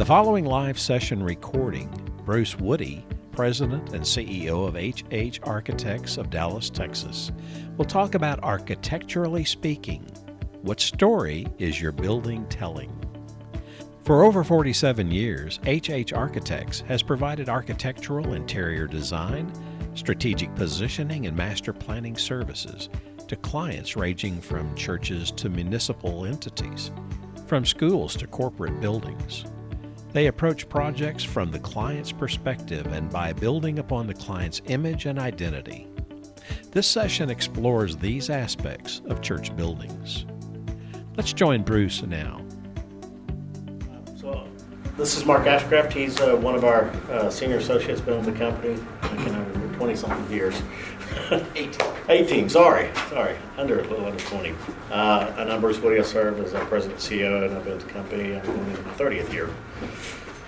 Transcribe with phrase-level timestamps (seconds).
[0.00, 1.86] the following live session recording,
[2.24, 7.30] Bruce Woody, President and CEO of HH Architects of Dallas, Texas,
[7.76, 10.00] will talk about architecturally speaking.
[10.62, 12.90] What story is your building telling?
[14.04, 19.52] For over 47 years, HH Architects has provided architectural interior design,
[19.94, 22.88] strategic positioning, and master planning services
[23.28, 26.90] to clients ranging from churches to municipal entities,
[27.46, 29.44] from schools to corporate buildings.
[30.12, 35.18] They approach projects from the client's perspective and by building upon the client's image and
[35.18, 35.86] identity.
[36.72, 40.26] This session explores these aspects of church buildings.
[41.16, 42.40] Let's join Bruce now.
[44.16, 44.48] So,
[44.96, 45.92] this is Mark Ashcraft.
[45.92, 48.80] He's uh, one of our uh, senior associates, been with the company,
[49.18, 50.60] you know, 20 something years.
[51.54, 51.99] 18.
[52.10, 54.52] 18, sorry, sorry, under a little under 20.
[54.90, 55.78] Uh, and I'm Bruce.
[55.78, 58.34] I serve as our president CEO, and I've been with the company.
[58.34, 59.48] I'm going into my 30th year.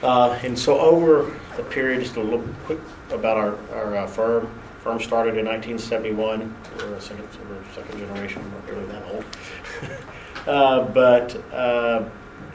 [0.02, 2.80] Uh, and so, over the period, just a little quick
[3.12, 4.52] about our, our uh, firm.
[4.80, 6.52] Firm started in 1971.
[6.78, 7.28] We're a second,
[7.76, 9.24] second generation, we're not really that old.
[10.44, 12.04] Uh, but uh,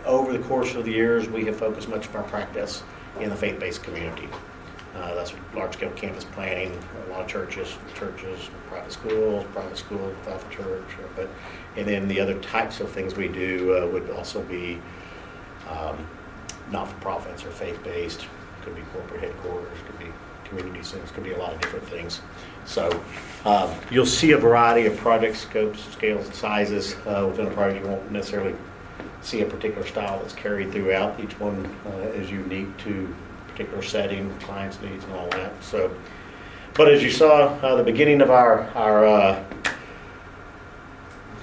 [0.04, 2.84] over the course of the years, we have focused much of our practice
[3.22, 4.28] in the faith-based community.
[4.98, 6.76] Uh, that's large-scale campus planning,
[7.08, 10.88] a lot of churches, churches, private schools, private schools without the church.
[10.98, 11.30] uh, But
[11.76, 14.82] and then the other types of things we do uh, would also be
[15.70, 15.98] um,
[16.72, 18.26] not-for-profits or faith-based.
[18.64, 20.12] Could be corporate headquarters, could be
[20.46, 22.22] community centers, could be a lot of different things.
[22.66, 22.90] So
[23.46, 27.86] um, you'll see a variety of project scopes, scales, and sizes uh, within a project.
[27.86, 28.56] You won't necessarily
[29.22, 31.20] see a particular style that's carried throughout.
[31.20, 33.16] Each one uh, is unique to
[33.58, 35.52] particular setting, client's needs, and all that.
[35.64, 35.92] So,
[36.76, 39.44] but as you saw, uh, the beginning of our our uh,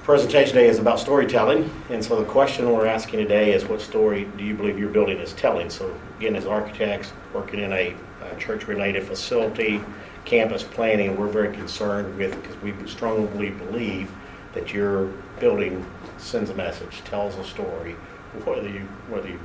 [0.04, 4.28] presentation today is about storytelling, and so the question we're asking today is, what story
[4.36, 5.68] do you believe your building is telling?
[5.70, 9.80] So, again, as architects working in a, a church-related facility,
[10.24, 14.08] campus planning, we're very concerned with because we strongly believe
[14.52, 15.06] that your
[15.40, 15.84] building
[16.18, 17.96] sends a message, tells a story,
[18.44, 19.40] whether you whether you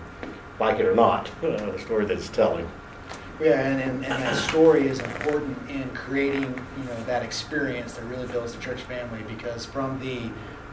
[0.60, 2.70] like it or not, uh, the story that it's telling.
[3.40, 8.04] Yeah, and, and, and that story is important in creating, you know, that experience that
[8.06, 10.30] really builds the church family because from the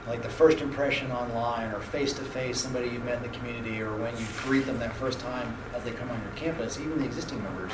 [0.09, 3.83] like the first impression online or face to face, somebody you've met in the community,
[3.83, 6.99] or when you greet them that first time as they come on your campus, even
[7.01, 7.73] the existing members,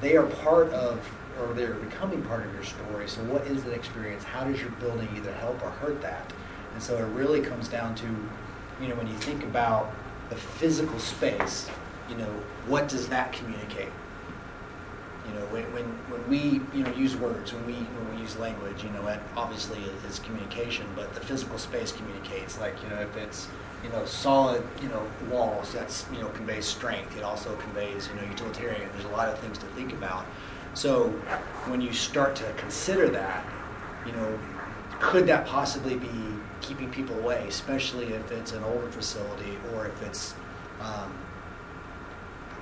[0.00, 1.00] they are part of
[1.40, 3.08] or they're becoming part of your story.
[3.08, 4.24] So what is that experience?
[4.24, 6.32] How does your building either help or hurt that?
[6.74, 8.06] And so it really comes down to,
[8.80, 9.92] you know, when you think about
[10.30, 11.68] the physical space,
[12.08, 12.30] you know,
[12.66, 13.88] what does that communicate?
[15.26, 18.38] You know, when, when, when we, you know, use words, when we, when we use
[18.38, 22.58] language, you know, that obviously is, communication, but the physical space communicates.
[22.58, 23.48] Like, you know, if it's,
[23.84, 27.16] you know, solid, you know, walls, that's, you know, conveys strength.
[27.16, 28.88] It also conveys, you know, utilitarian.
[28.92, 30.24] There's a lot of things to think about.
[30.74, 31.08] So
[31.66, 33.44] when you start to consider that,
[34.06, 34.38] you know,
[35.00, 36.08] could that possibly be
[36.60, 40.34] keeping people away, especially if it's an older facility or if it's
[40.80, 41.12] um,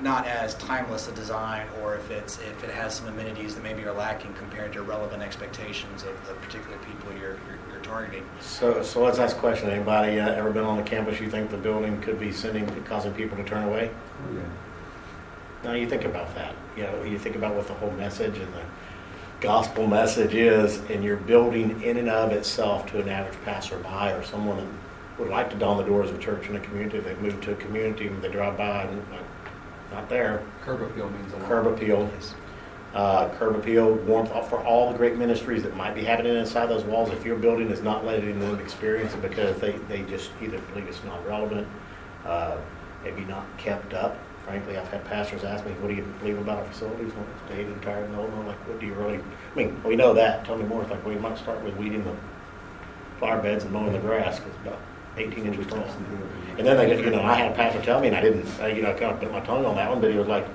[0.00, 3.82] not as timeless a design or if it's if it has some amenities that maybe
[3.84, 8.24] are lacking compared to relevant expectations of the particular people you're, you're, you're targeting.
[8.40, 9.70] So, so let's ask a question.
[9.70, 13.12] Anybody uh, ever been on the campus you think the building could be sending, causing
[13.14, 13.90] people to turn away?
[14.34, 14.40] Yeah.
[15.64, 16.54] Now you think about that.
[16.76, 18.62] You know, you think about what the whole message and the
[19.40, 24.22] gospel message is, and you're building in and of itself to an average passerby or
[24.24, 24.66] someone that
[25.18, 27.00] would like to don the doors of a church in a community.
[27.00, 29.20] They move to a community and they drive by and like,
[29.92, 30.42] not there.
[30.62, 31.48] Curb appeal means a lot.
[31.48, 32.10] Curb appeal.
[32.94, 36.84] Uh, curb appeal, warmth for all the great ministries that might be happening inside those
[36.84, 37.10] walls.
[37.10, 40.88] If your building is not letting them experience it because they, they just either believe
[40.88, 41.68] it's not relevant,
[42.24, 42.56] uh,
[43.04, 44.16] maybe not kept up.
[44.46, 47.50] Frankly, I've had pastors ask me, "What do you believe about our facilities?" Well, it's
[47.52, 48.28] dated and tired and old.
[48.30, 50.44] And I'm like, "What do you really?" I mean, we know that.
[50.44, 50.82] Tell me more.
[50.82, 52.12] It's like, well, you might start with weeding the
[53.18, 54.78] flower beds and mowing the grass because it's about
[55.16, 55.84] 18 inches tall.
[56.58, 58.46] And then they, get- you know, I had a pastor tell me, and I didn't,
[58.62, 60.46] uh, you know, kind of bit my tongue on that one, but he was like,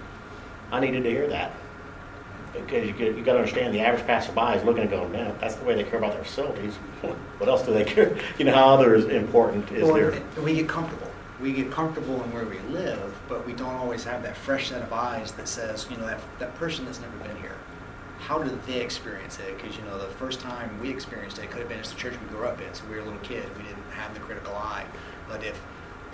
[0.72, 1.52] "I needed to hear that."
[2.54, 5.34] Because you, get- you got to understand, the average passerby is looking and going, man,
[5.42, 6.76] that's the way they care about their facilities.
[7.40, 8.16] What else do they care?
[8.38, 10.14] You know, how other is important is Well, their.
[10.44, 11.08] we get comfortable.
[11.42, 14.84] We get comfortable in where we live, but we don't always have that fresh set
[14.84, 17.56] of eyes that says, you know, that, that person that's never been here.
[18.20, 19.58] How did they experience it?
[19.58, 22.14] Because, you know, the first time we experienced it could have been just the church
[22.22, 22.72] we grew up in.
[22.76, 23.44] So we were a little kid.
[23.58, 24.86] We didn't have the critical eye.
[25.28, 25.60] But if,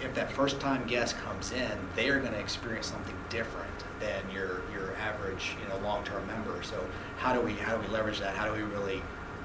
[0.02, 4.22] if that first time guest comes in, they are going to experience something different than
[4.34, 6.64] your, your average, you know, long-term member.
[6.64, 6.82] So
[7.18, 8.38] how do we, how do we leverage that?
[8.38, 9.02] How do we really,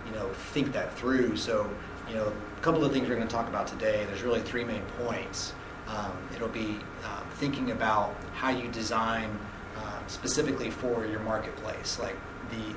[0.07, 1.37] you know, think that through?
[1.37, 1.69] So,
[2.09, 4.05] you know, a couple of things we're going to talk about today.
[4.07, 5.55] There's really three main points.
[5.93, 9.39] Um, it'll be um, thinking about how you design
[9.77, 11.99] um, specifically for your marketplace.
[12.01, 12.17] Like
[12.51, 12.75] the,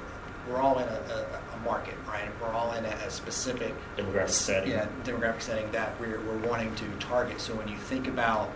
[0.49, 2.29] we're all in a, a, a market, right?
[2.41, 4.71] We're all in a, a specific Demographic setting.
[4.71, 7.39] Yeah, demographic setting that we're, we're wanting to target.
[7.39, 8.51] So when you think about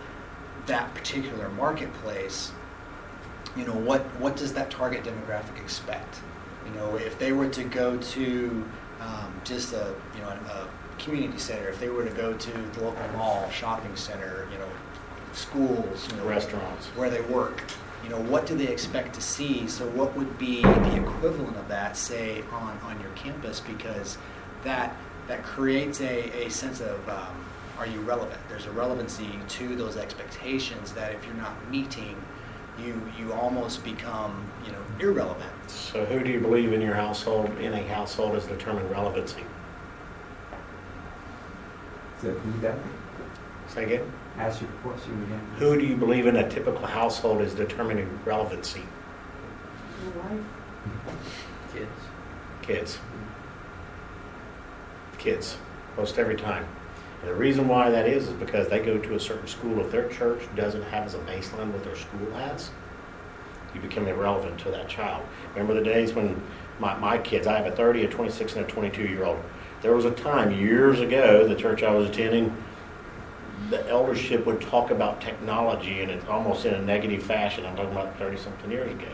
[0.66, 2.52] that particular marketplace,
[3.56, 6.20] you know what what does that target demographic expect?
[6.66, 8.64] You know, if they were to go to
[9.00, 10.68] um, just a you know a,
[11.00, 14.68] community center, if they were to go to the local mall, shopping center, you know,
[15.32, 16.86] schools, you know, Restaurants.
[16.88, 17.64] where they work,
[18.04, 19.66] you know, what do they expect to see?
[19.66, 23.60] So what would be the equivalent of that, say, on, on your campus?
[23.60, 24.18] Because
[24.64, 24.96] that
[25.28, 27.44] that creates a, a sense of um,
[27.78, 28.40] are you relevant?
[28.48, 32.20] There's a relevancy to those expectations that if you're not meeting,
[32.78, 35.52] you you almost become you know irrelevant.
[35.68, 39.44] So who do you believe in your household, in a household, is determined relevancy?
[42.20, 42.76] Is that who that?
[43.68, 44.12] Say again?
[44.36, 45.40] Ask your question again.
[45.56, 48.82] Who do you believe in a typical household is determining relevancy?
[50.04, 50.44] Your Wife.
[51.72, 51.88] Kids.
[52.60, 52.98] Kids.
[55.16, 55.56] Kids,
[55.96, 56.66] most every time.
[57.22, 59.80] And the reason why that is is because they go to a certain school.
[59.80, 62.70] If their church doesn't have as a baseline what their school has,
[63.74, 65.24] you become irrelevant to that child.
[65.54, 66.42] Remember the days when
[66.78, 69.42] my, my kids, I have a 30, a 26, and a 22 year old.
[69.82, 72.54] There was a time years ago, the church I was attending,
[73.70, 77.64] the eldership would talk about technology and it's almost in a negative fashion.
[77.64, 79.08] I'm talking about 30 something years ago,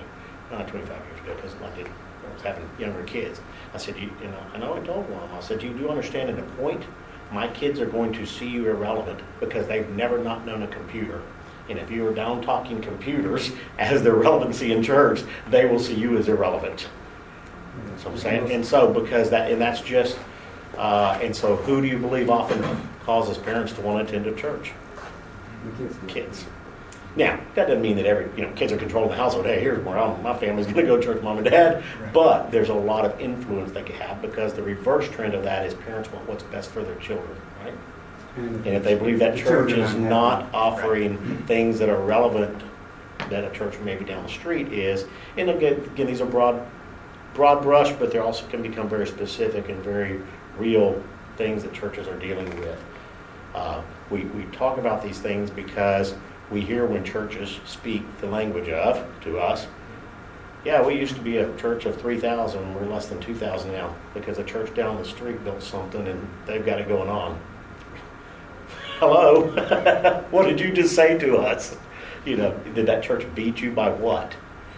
[0.51, 3.41] not 25 years ago, because I did I was having younger kids.
[3.73, 5.75] I said, you, you know, know I told one of them, I said, Do you
[5.75, 6.83] do understand at a point,
[7.31, 11.23] my kids are going to see you irrelevant because they've never not known a computer.
[11.69, 15.95] And if you are down talking computers as their relevancy in church, they will see
[15.95, 16.89] you as irrelevant.
[17.99, 20.19] So I'm saying, and so because that, and that's just,
[20.77, 22.63] uh, and so who do you believe often
[23.05, 24.73] causes parents to want to attend a church?
[25.79, 25.97] Kids.
[26.07, 26.45] Kids.
[27.17, 29.47] Now, that doesn't mean that every, you know, kids are controlling the household.
[29.47, 31.83] Hey, here's where I'm, my family's going to go to church, mom and dad.
[31.99, 32.13] Right.
[32.13, 35.65] But there's a lot of influence they can have because the reverse trend of that
[35.65, 37.35] is parents want what's best for their children,
[37.65, 37.75] right?
[38.37, 42.63] And if they believe that The church is not offering things that are relevant
[43.31, 45.07] that a church maybe down the street is,
[45.39, 46.63] and again, again these are broad,
[47.33, 50.21] broad brush, but they also can become very specific and very
[50.59, 51.03] real
[51.37, 52.83] things that churches are dealing with.
[53.55, 56.15] Uh, we, we talk about these things because
[56.51, 59.67] we hear when churches speak the language of to us.
[60.65, 62.75] Yeah, we used to be a church of 3,000.
[62.75, 66.65] We're less than 2,000 now because a church down the street built something and they've
[66.65, 67.41] got it going on.
[68.99, 69.47] Hello?
[70.31, 71.77] what did you just say to us?
[72.25, 74.35] You know, did that church beat you by what?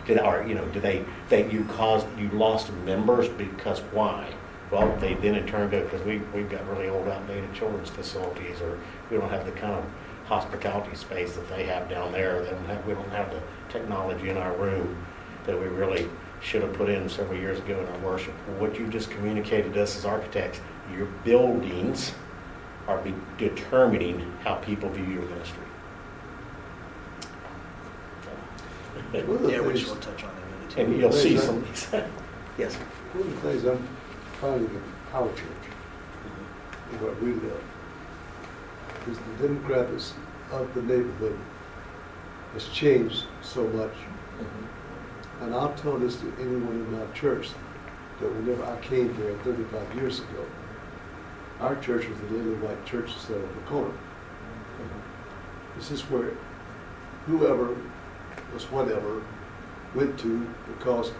[0.06, 4.34] Did or you know, did they think you caused you lost members because why?
[4.70, 8.60] Well, they then in turn go because we we've got really old, outdated children's facilities,
[8.60, 8.78] or
[9.10, 9.84] we don't have the kind of
[10.26, 12.42] hospitality space that they have down there.
[12.42, 15.04] They don't have we don't have the technology in our room
[15.46, 16.08] that we really
[16.40, 18.34] should have put in several years ago in our worship.
[18.58, 20.60] What you just communicated to us as architects,
[20.94, 22.12] your buildings
[22.86, 25.64] are be determining how people view your ministry.
[29.26, 30.76] One Yeah, which things- we'll touch on in a minute.
[30.76, 31.64] And you'll see some
[32.58, 32.74] yes.
[32.74, 33.88] One of the things I'm
[34.40, 34.82] finding in
[35.12, 35.66] our church,
[36.90, 37.62] and where we live,
[39.08, 40.12] is the demographics
[40.52, 41.38] of the neighborhood
[42.52, 43.92] has changed so much.
[43.92, 45.44] Mm-hmm.
[45.44, 47.50] And I've told this to anyone in our church,
[48.20, 50.44] that whenever I came here 35 years ago,
[51.60, 53.90] our church was the little white church that on the corner.
[53.90, 55.78] Mm-hmm.
[55.78, 56.32] This is where
[57.26, 57.76] whoever
[58.52, 59.22] was whatever
[59.94, 61.12] went to because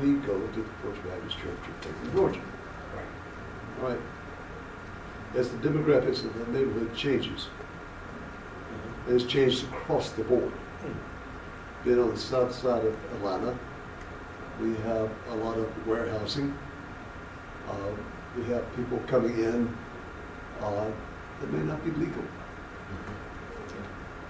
[0.00, 1.58] we go to the First Baptist Church
[2.04, 2.40] in Georgia.
[3.80, 3.98] Right.
[5.36, 7.48] As the demographics of the neighborhood changes,
[9.06, 10.52] and it's changed across the board.
[11.84, 13.56] Being on the south side of Atlanta,
[14.60, 16.56] we have a lot of warehousing.
[17.68, 17.74] Uh,
[18.36, 19.72] we have people coming in
[20.60, 20.90] uh,
[21.40, 22.24] that may not be legal.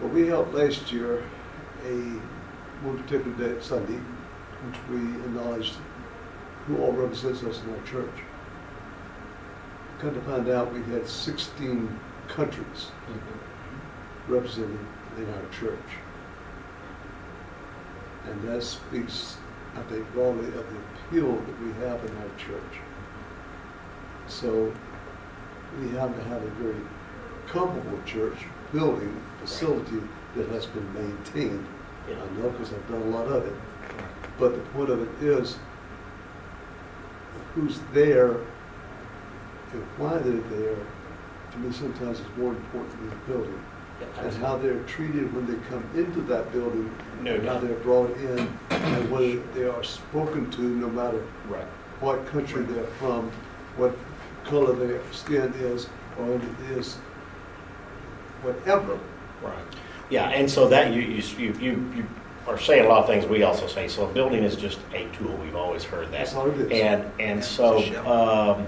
[0.01, 1.25] But we held last year
[1.87, 1.95] a
[2.85, 3.99] one particular day, Sunday,
[4.67, 5.75] which we acknowledged
[6.67, 8.15] who all represents us in our church.
[9.99, 14.33] Come to find out, we had 16 countries mm-hmm.
[14.33, 14.79] represented
[15.17, 15.79] in our church.
[18.27, 19.39] And that speaks,
[19.75, 20.77] I think, broadly of the
[21.09, 22.75] appeal that we have in our church.
[22.75, 24.29] Mm-hmm.
[24.29, 24.73] So
[25.81, 26.81] we have to have a very
[27.49, 28.39] comfortable church
[28.73, 30.03] building, facility
[30.37, 31.67] that has been maintained.
[32.09, 32.17] Yeah.
[32.23, 33.55] I know because I've done a lot of it.
[34.39, 35.59] But the point of it is,
[37.55, 38.37] who's there
[39.73, 40.77] and why they're there,
[41.53, 43.61] to me sometimes is more important than the building.
[44.21, 46.89] and how they're treated when they come into that building,
[47.23, 47.63] No and how doubt.
[47.63, 51.65] they're brought in, and whether they are spoken to, no matter Right.
[52.01, 53.31] what country they're from,
[53.77, 53.97] what
[54.45, 56.97] color their skin is, or if it is
[58.43, 58.99] whatever.
[59.43, 59.55] Right.
[60.11, 62.07] Yeah, and so that, you, you, you, you you
[62.47, 63.89] are saying a lot of things we also say.
[63.89, 65.37] So a building is just a tool.
[65.43, 66.13] We've always heard that.
[66.13, 66.81] That's all it is.
[66.81, 68.13] And, and so, it's a shell.
[68.13, 68.67] um,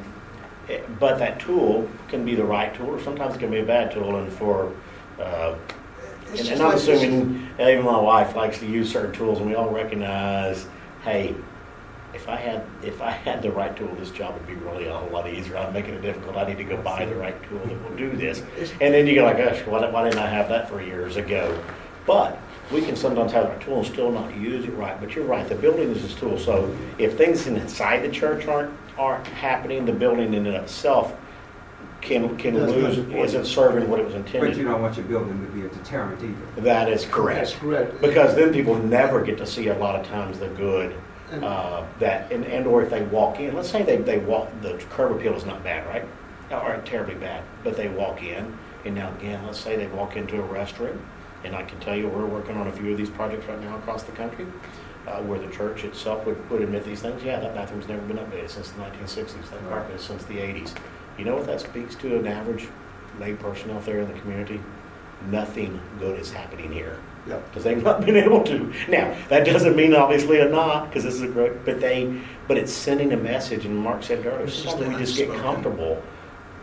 [0.98, 3.92] but that tool can be the right tool, or sometimes it can be a bad
[3.92, 4.72] tool, and for,
[5.18, 5.56] uh,
[6.30, 9.54] and, and I'm like- assuming, even my wife likes to use certain tools, and we
[9.54, 10.66] all recognize,
[11.02, 11.34] hey,
[12.12, 14.92] if I had, if I had the right tool, this job would be really a
[14.94, 15.56] whole lot easier.
[15.56, 16.36] I'm making it difficult.
[16.36, 18.42] I need to go buy the right tool that will do this.
[18.80, 21.56] And then you go like, gosh, why, why didn't I have that for years ago?
[22.06, 22.36] But
[22.72, 25.00] we can sometimes have a tool and still not use it right.
[25.00, 26.36] But you're right, the building is this tool.
[26.38, 31.14] So if things inside the church aren't aren't happening, the building in and of itself
[32.02, 34.50] can can That's lose, not isn't serving what it was intended.
[34.50, 36.60] But you don't want your building to be a deterrent either.
[36.62, 37.38] That is correct.
[37.38, 37.90] That's correct.
[37.90, 38.02] correct.
[38.02, 40.94] Because then people never get to see a lot of times the good
[41.30, 44.48] And- uh, that, and, and or if they walk in, let's say they, they walk,
[44.62, 46.04] the curb appeal is not bad, right?
[46.50, 50.42] Or terribly bad, but they walk in, and now again, let's say they walk into
[50.42, 50.98] a restroom,
[51.44, 53.76] and I can tell you, we're working on a few of these projects right now
[53.76, 54.46] across the country,
[55.06, 58.18] uh, where the church itself would, would admit these things, yeah, that bathroom's never been
[58.18, 60.74] updated since the nineteen sixties, that carpet is since the eighties.
[61.18, 62.68] You know what that speaks to an average
[63.18, 64.60] lay person out there in the community?
[65.30, 67.36] Nothing good is happening here Yeah.
[67.38, 68.72] because they've not been able to.
[68.88, 72.56] Now, that doesn't mean obviously a not, because this is a great, but they, but
[72.56, 76.02] it's sending a message, and Mark said earlier, It's just sometimes we just get comfortable.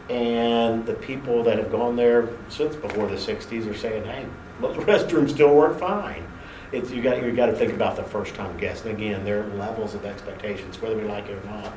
[0.09, 4.25] And the people that have gone there since before the sixties are saying, hey,
[4.61, 6.25] those restrooms still work fine.
[6.71, 9.43] It's, you got, you got to think about the first time guest, and again, there
[9.43, 11.73] are levels of expectations, whether we like it or not.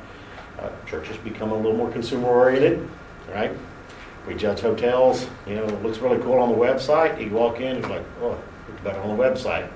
[0.59, 2.87] Uh, churches become a little more consumer oriented,
[3.31, 3.51] right?
[4.27, 7.23] We judge hotels, you know, it looks really cool on the website.
[7.23, 8.37] You walk in, it's like, oh,
[8.69, 9.69] it's better on the website.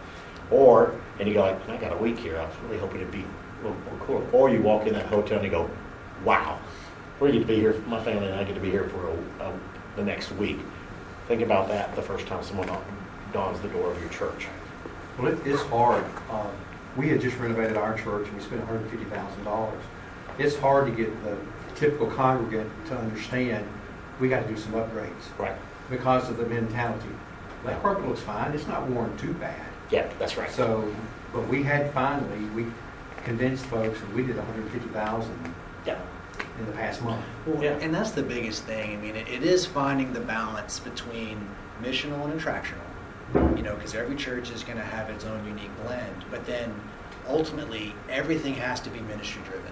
[0.51, 2.37] Or, and you go like, I got a week here.
[2.37, 4.27] I was really hoping it'd be a little more cool.
[4.31, 5.69] Or you walk in that hotel and you go,
[6.23, 6.59] wow,
[7.19, 7.73] we get to be here.
[7.87, 9.59] My family and I get to be here for a, a,
[9.95, 10.59] the next week.
[11.27, 12.69] Think about that the first time someone
[13.33, 14.47] dawns the door of your church.
[15.17, 16.03] Well, it, it's hard.
[16.29, 16.51] Um,
[16.97, 19.81] we had just renovated our church and we spent hundred and fifty thousand dollars.
[20.37, 21.37] It's hard to get the
[21.75, 23.67] typical congregant to understand,
[24.19, 25.55] we got to do some upgrades Right.
[25.89, 27.09] because of the mentality.
[27.65, 29.59] That carpet looks fine, it's not worn too bad.
[29.89, 30.49] Yeah, that's right.
[30.51, 30.93] So,
[31.33, 32.65] but we had finally, we
[33.23, 35.53] convinced folks and we did hundred and fifty thousand
[35.85, 35.99] yeah.
[36.59, 37.25] in the past month.
[37.45, 37.71] Well, Yeah.
[37.81, 38.93] And that's the biggest thing.
[38.93, 41.49] I mean, it, it is finding the balance between
[41.81, 42.84] missional and attractional.
[43.35, 46.25] You know, because every church is going to have its own unique blend.
[46.31, 46.73] But then
[47.27, 49.71] ultimately, everything has to be ministry driven,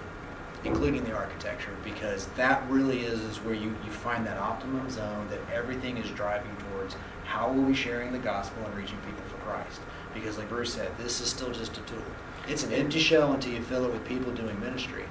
[0.64, 5.28] including the architecture, because that really is, is where you, you find that optimum zone
[5.30, 9.36] that everything is driving towards how are we sharing the gospel and reaching people for
[9.38, 9.80] Christ.
[10.12, 12.04] Because, like Bruce said, this is still just a tool.
[12.46, 15.04] It's an empty shell until you fill it with people doing ministry.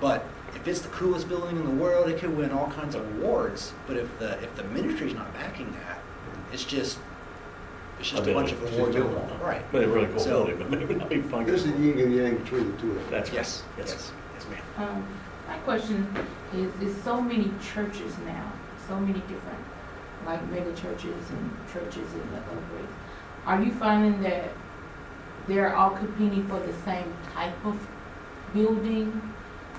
[0.00, 3.02] But if it's the coolest building in the world, it could win all kinds of
[3.16, 3.72] awards.
[3.86, 5.98] But if the if the ministry's not backing that,
[6.52, 6.98] it's just
[7.98, 9.40] it's just A a, bunch of It's awards just a over building.
[9.40, 9.62] right.
[9.72, 11.46] But a really cool So- building, but maybe not be functional.
[11.46, 13.04] There's a yin and yang between the two of them.
[13.10, 13.36] That's right.
[13.36, 13.90] Yes, Yes.
[13.92, 14.88] yes, yes, ma'am.
[14.88, 15.06] Um,
[15.48, 16.06] my question
[16.54, 18.52] is, is so many churches now,
[18.88, 19.58] so many different,
[20.26, 22.92] like mega churches and churches in the upgrades.
[23.46, 24.44] Are you finding that
[25.46, 27.78] they're all competing for the same type of
[28.54, 29.20] building,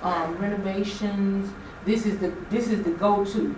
[0.03, 1.51] um, renovations?
[1.86, 3.55] This is the, this is the go-to.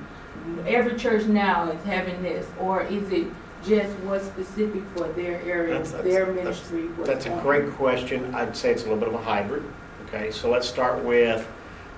[0.65, 3.27] Every church now is having this, or is it
[3.65, 6.89] just what's specific for their area, That's- that's- their that's- ministry?
[7.05, 7.43] That's a on?
[7.43, 8.33] great question.
[8.35, 9.63] I'd say it's a little bit of a hybrid.
[10.07, 11.45] Okay, so let's start with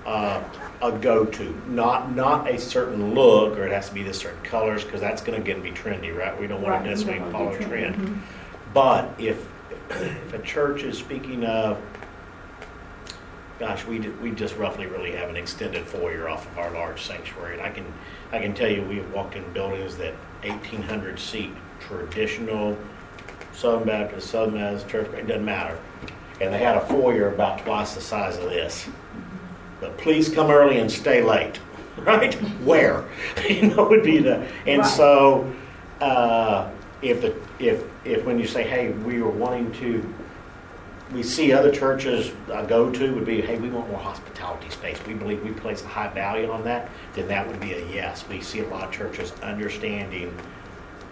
[0.06, 0.42] uh,
[0.82, 4.82] a go-to, not not a certain look, or it has to be this certain colors,
[4.82, 6.38] because that's going to get to be trendy, right?
[6.40, 7.94] We don't want Right, to you necessarily don't follow want a to be trend.
[7.96, 8.06] trendy.
[8.06, 8.18] Mhm.
[8.74, 9.46] But if
[9.90, 11.76] if a church is speaking of,
[13.58, 17.54] gosh, we we just roughly really have an extended foyer off of our large sanctuary,
[17.58, 17.84] and I can
[18.32, 22.76] I can tell you we have walked in buildings that 1,800 seat traditional
[23.52, 25.78] Southern Baptist, Southern Methodist Church, it doesn't matter,
[26.40, 28.88] and they had a foyer about twice the size of this.
[29.80, 31.58] But please come early and stay late,
[31.98, 32.34] right?
[32.62, 33.04] Where?
[33.48, 34.86] you know, would be the and Right.
[34.86, 35.52] so
[36.00, 36.70] uh,
[37.02, 40.14] if the if if when you say, hey, we were wanting to,
[41.12, 42.32] we see other churches
[42.68, 44.98] go to would be, hey, we want more hospitality space.
[45.06, 46.88] We believe we place a high value on that.
[47.14, 48.24] Then that would be a yes.
[48.28, 50.36] We see a lot of churches understanding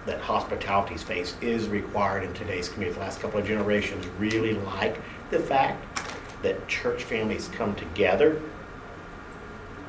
[0.06, 2.98] that hospitality space is required in today's community.
[2.98, 5.00] The last couple of generations really like
[5.30, 6.00] the fact
[6.42, 8.40] that church families come together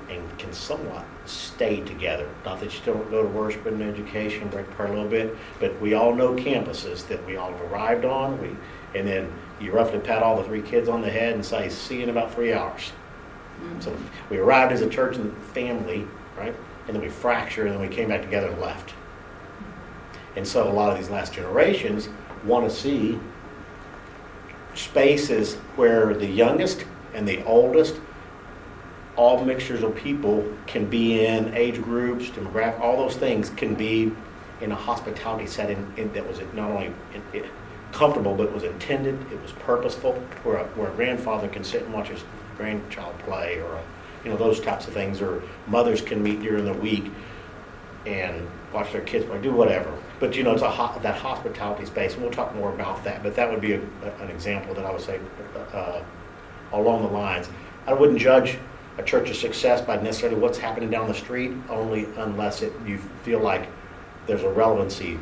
[0.10, 2.28] and can somewhat stay together.
[2.44, 5.80] Not that you don't go to worship and education, break apart a little bit, but
[5.80, 8.42] we all know campuses that we all have arrived on.
[8.42, 8.56] We,
[9.00, 11.98] and then you roughly pat all the three kids on the head and say, "See
[11.98, 12.92] you in about three hours."
[13.62, 13.84] Mm.
[13.84, 13.96] So
[14.30, 16.06] we arrived as a church and family,
[16.38, 16.56] right?
[16.88, 18.94] And then we fractured, and then we came back together and left.
[20.36, 22.10] And so a lot of these last generations
[22.46, 23.20] want to see
[24.76, 28.00] spaces where the youngest and the oldest,
[29.16, 34.12] all mixtures of people can be in age groups, demographic, all those things can be
[34.62, 36.94] in a hospitality setting that was not only
[37.92, 41.84] comfortable, but it was intended, it was purposeful, where a, where a grandfather can sit
[41.84, 42.24] and watch his
[42.58, 43.84] grandchild play, or a,
[44.24, 47.12] you know those types of things, or mothers can meet during the week
[48.06, 49.92] and watch their kids play, do whatever.
[50.20, 53.24] But you know, it's a ho- that hospitality space, and we'll talk more about that.
[53.24, 53.82] But that would be a,
[54.20, 55.20] an example that I would say
[55.74, 56.02] uh,
[56.74, 57.50] along the lines.
[57.88, 58.58] I wouldn't judge
[58.98, 63.40] a church's success by necessarily what's happening down the street, only unless it you feel
[63.40, 63.68] like
[64.28, 65.18] there's a relevancy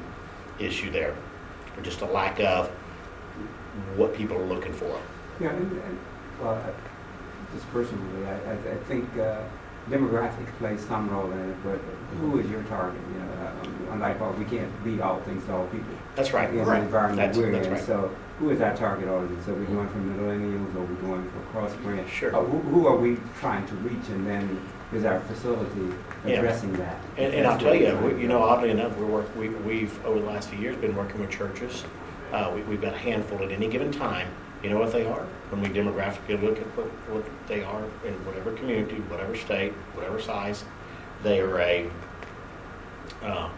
[0.60, 1.16] issue there,
[1.78, 2.70] or just a lack of
[3.96, 5.00] what people are looking for.
[5.40, 6.00] Yeah, and, and
[6.42, 9.40] well, I- just personally, I, I, I think uh,
[9.90, 11.80] demographics play some role in it, but
[12.20, 13.00] who is your target?
[13.14, 15.94] You know, um, unlike all, we can't be all things to all people.
[16.16, 16.50] That's right.
[16.50, 16.82] In the Right.
[16.84, 17.74] environment That's- we're that's in.
[17.74, 17.84] right.
[17.84, 19.48] So who is our target audience?
[19.48, 20.76] Are we going for millennials?
[20.76, 22.08] Are we going for cross brand?
[22.08, 22.36] Sure.
[22.36, 24.10] Uh, who, who are we trying to reach?
[24.10, 24.62] And then
[24.94, 26.36] is our facility Yeah.
[26.36, 27.02] addressing that?
[27.18, 30.20] And, and I'll tell you, we, you know, oddly enough, we're work, we, we've over
[30.20, 31.84] the last few years been working with churches.
[32.32, 34.28] Uh, we, we've got a handful at any given time.
[34.64, 35.26] You know what they are?
[35.50, 40.22] When we demographically look at what, what they are in whatever community, whatever state, whatever
[40.22, 40.64] size,
[41.24, 41.90] they are a
[43.24, 43.50] uh,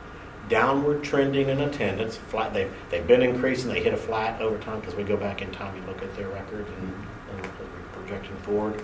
[0.50, 2.18] downward trending in attendance.
[2.18, 2.53] Flat.
[2.53, 3.72] They've they've been increasing.
[3.72, 5.75] They hit a flat over time because we go back in time.
[5.75, 6.94] You look at their record and,
[7.32, 8.82] and we're projecting forward.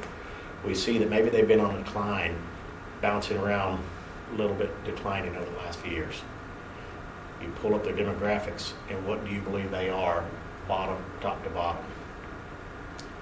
[0.66, 2.36] We see that maybe they've been on a decline,
[3.02, 3.84] bouncing around
[4.32, 6.22] a little bit, declining over the last few years.
[7.42, 10.24] You pull up their demographics, and what do you believe they are,
[10.68, 11.84] bottom, top to bottom?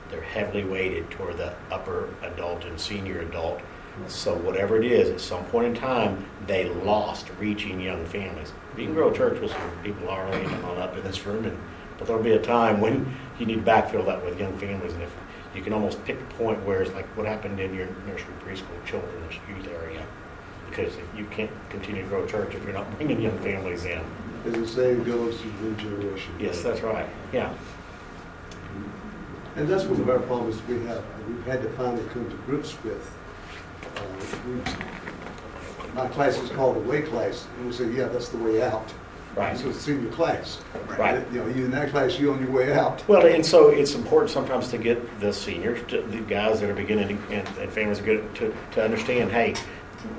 [0.09, 3.59] They're heavily weighted toward the upper adult and senior adult.
[4.07, 8.51] So whatever it is, at some point in time, they lost reaching young families.
[8.77, 11.57] You can grow a church with some people already on up in this room, and,
[11.97, 14.93] but there'll be a time when you need to backfill that with young families.
[14.93, 15.15] And if
[15.55, 18.83] you can almost pick a point where it's like what happened in your nursery, preschool,
[18.85, 20.03] children's youth area,
[20.69, 24.01] because you can't continue to grow a church if you're not bringing young families in.
[24.45, 26.33] As the same goes, to new generation.
[26.39, 27.07] Yes, that's right.
[27.31, 27.53] Yeah.
[29.55, 32.75] And that's one of our problems we have, we've had to finally come to grips
[32.83, 33.13] with.
[35.93, 38.91] My class is called the way class, and we say, yeah, that's the way out.
[39.35, 39.57] Right.
[39.57, 40.59] So it's senior class.
[40.87, 41.25] Right.
[41.31, 43.07] You know, you in that class, you on your way out.
[43.07, 46.75] Well, and so it's important sometimes to get the seniors, to, the guys that are
[46.75, 49.55] beginning to- and, and families good to, to understand, hey,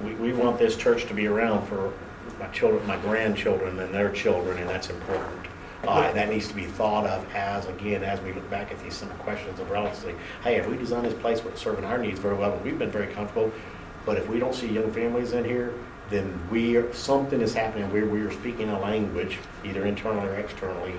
[0.04, 1.92] we, we want this church to be around for
[2.40, 5.43] my children, my grandchildren and their children, and that's important.
[5.86, 8.94] Uh, that needs to be thought of as, again, as we look back at these
[8.94, 10.14] simple questions of relevancy.
[10.42, 12.90] Hey, if we design this place with serving our needs very well, and we've been
[12.90, 13.52] very comfortable,
[14.06, 15.72] but if we don't see young families in here,
[16.10, 20.34] then we, are- something is happening where we are speaking a language, either internally or
[20.36, 20.94] externally,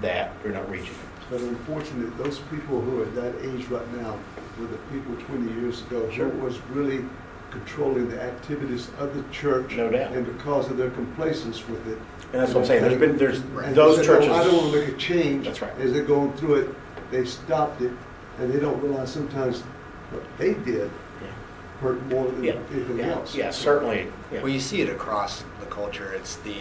[0.00, 0.94] that we're not reaching.
[1.30, 4.18] But unfortunately, those people who are at that age right now
[4.58, 6.28] were the people 20 years ago who Sure.
[6.28, 7.04] was really
[7.50, 9.74] controlling the activities of the church.
[9.76, 10.12] No doubt.
[10.12, 11.98] And because of their complacence with it.
[12.32, 14.30] And that's what I'm saying, there's been, there's, And those said, "No, churches.
[14.30, 15.46] I don't want to make a change.
[15.46, 15.72] That's right.
[15.80, 16.68] As they're going through it,
[17.10, 17.92] they stopped it,
[18.38, 19.62] and they don't realize sometimes
[20.12, 20.90] what they did
[21.80, 23.34] hurt more than Yeah, anything yeah, else.
[23.34, 24.42] yeah, certainly, yeah.
[24.42, 26.12] Well, you see it across the culture.
[26.12, 26.54] It's the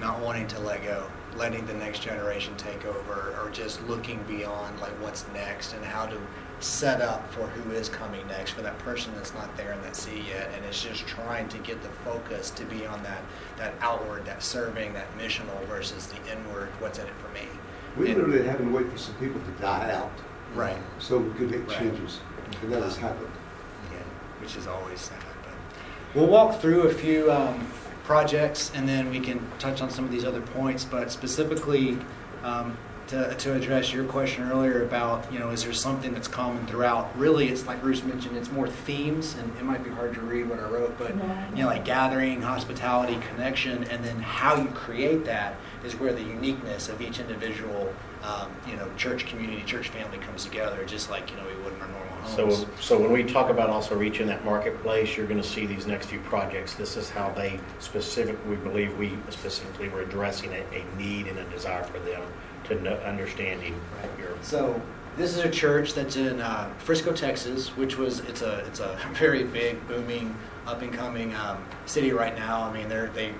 [0.00, 4.80] not wanting to let go, letting the next generation take over, or just looking beyond
[4.80, 6.18] like what's next and how to
[6.60, 9.94] set up for who is coming next for that person that's not there in that
[9.96, 10.50] seat yet.
[10.54, 13.20] And it's just trying to get the focus to be on that
[13.58, 16.68] that outward, that serving, that missional versus the inward.
[16.78, 17.42] What's in it for me?
[17.96, 20.10] We And- literally having to wait for some people to die out
[20.54, 20.78] Right.
[20.98, 21.78] so we could make Right.
[21.78, 22.20] changes.
[22.62, 23.30] And that has happened.
[23.92, 23.98] Yeah,
[24.40, 25.18] which is always sad.
[25.44, 25.52] But
[26.20, 27.66] we'll walk through a few um,
[28.04, 30.84] projects and then we can touch on some of these other points.
[30.84, 31.98] But specifically,
[32.44, 32.76] um,
[33.08, 37.16] to, to address your question earlier about, you know, is there something that's common throughout?
[37.16, 40.48] Really, it's like Bruce mentioned, it's more themes, and it might be hard to read
[40.48, 41.14] what I wrote, but
[41.54, 46.22] you know, like gathering, hospitality, connection, and then how you create that is where the
[46.22, 51.30] uniqueness of each individual, um, you know, church community, church family comes together, just like
[51.30, 52.58] you know we would in our normal homes.
[52.58, 56.06] So, so when we talk about also reaching that marketplace, you're gonna see these next
[56.06, 56.74] few projects.
[56.74, 61.38] This is how they specific, we believe we specifically were addressing a, a need and
[61.38, 62.22] a desire for them
[62.68, 63.80] to know, understanding
[64.18, 64.80] your, So
[65.16, 68.98] This is a church that's in uh, Frisco, Texas, which was it's a it's a
[69.12, 72.62] very big, booming, up and coming um, city right now.
[72.62, 73.32] I mean, they're they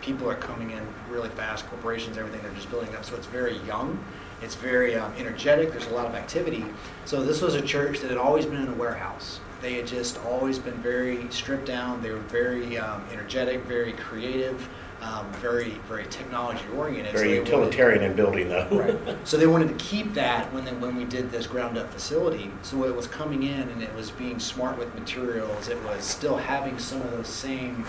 [0.00, 1.66] people are coming in really fast.
[1.66, 3.04] Corporations, everything they're just building up.
[3.04, 4.02] So it's very young.
[4.40, 5.72] It's very um, energetic.
[5.72, 6.64] There's a lot of activity.
[7.04, 9.40] So this was a church that had always been in a warehouse.
[9.60, 12.00] They had just always been very stripped down.
[12.00, 14.68] They were very um, energetic, very creative,
[15.00, 17.12] um, very very technology oriented.
[17.12, 18.68] Very wanted- utilitarian in building though.
[18.70, 19.18] Right.
[19.24, 22.50] So they wanted to keep that when they, when we did this ground up facility.
[22.62, 25.68] So it was coming in and it was being smart with materials.
[25.68, 27.84] It was still having some of those same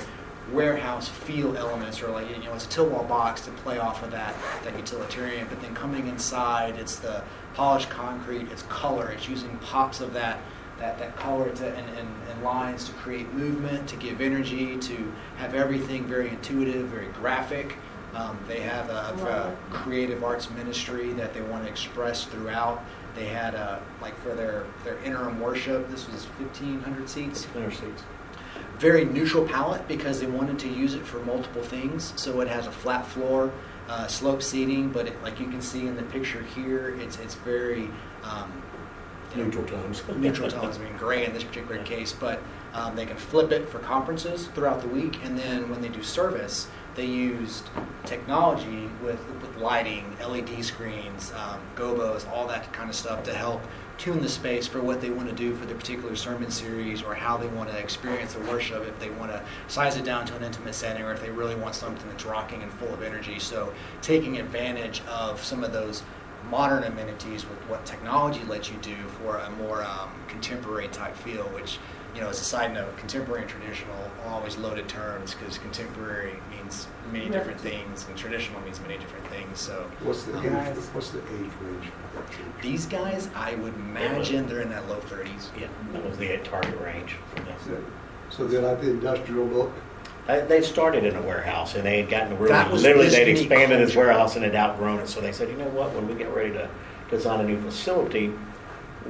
[0.51, 4.03] warehouse feel elements, or like you know, it's a tilt wall box to play off
[4.03, 5.47] of that that utilitarian.
[5.47, 10.39] But then coming inside, it's the polished concrete, it's color, it's using pops of that.
[10.79, 15.13] That, that color to, and, and, and lines to create movement, to give energy, to
[15.35, 17.75] have everything very intuitive, very graphic.
[18.13, 22.81] Um, they have a, a creative arts ministry that they want to express throughout.
[23.13, 25.89] They had a like for their their interim worship.
[25.89, 27.45] This was fifteen hundred seats.
[27.53, 28.03] Center seats.
[28.77, 32.13] Very neutral palette because they wanted to use it for multiple things.
[32.15, 33.51] So it has a flat floor,
[33.89, 37.35] uh, slope seating, but it, like you can see in the picture here, it's it's
[37.35, 37.89] very
[38.23, 38.68] um, you know,
[39.35, 40.01] Neutral tones.
[40.15, 42.41] neutral tones, I mean gray in this particular case, but
[42.73, 46.03] um, they can flip it for conferences throughout the week, and then when they do
[46.03, 47.69] service, they used
[48.05, 53.61] technology with, with lighting, LED screens, um, gobos, all that kind of stuff to help
[53.97, 57.13] tune the space for what they want to do for the particular sermon series or
[57.13, 60.35] how they want to experience the worship, if they want to size it down to
[60.35, 63.39] an intimate setting or if they really want something that's rocking and full of energy.
[63.39, 66.03] So taking advantage of some of those
[66.49, 71.43] modern amenities with what technology lets you do for a more um, contemporary type feel,
[71.49, 71.79] which,
[72.15, 76.35] you know, as a side note, contemporary and traditional are always loaded terms because contemporary
[76.49, 77.33] means many Right.
[77.33, 79.59] different things and traditional means many different things.
[79.59, 80.77] So What's the Guys.
[80.77, 82.61] age, what's the age range of that church?
[82.61, 85.49] these guys, I would imagine they're in that low 30s.
[85.59, 87.15] Yeah, that was the target range.
[87.35, 87.55] for them.
[87.65, 87.83] So-
[88.29, 89.71] So they like the industrial look?
[90.29, 93.27] They, they started in a warehouse and they had gotten really, That was literally they'd
[93.27, 94.07] unique expanded this culture.
[94.09, 95.07] warehouse and had outgrown it.
[95.07, 96.69] So they said, you know what, when we get ready to
[97.09, 98.31] design a new facility,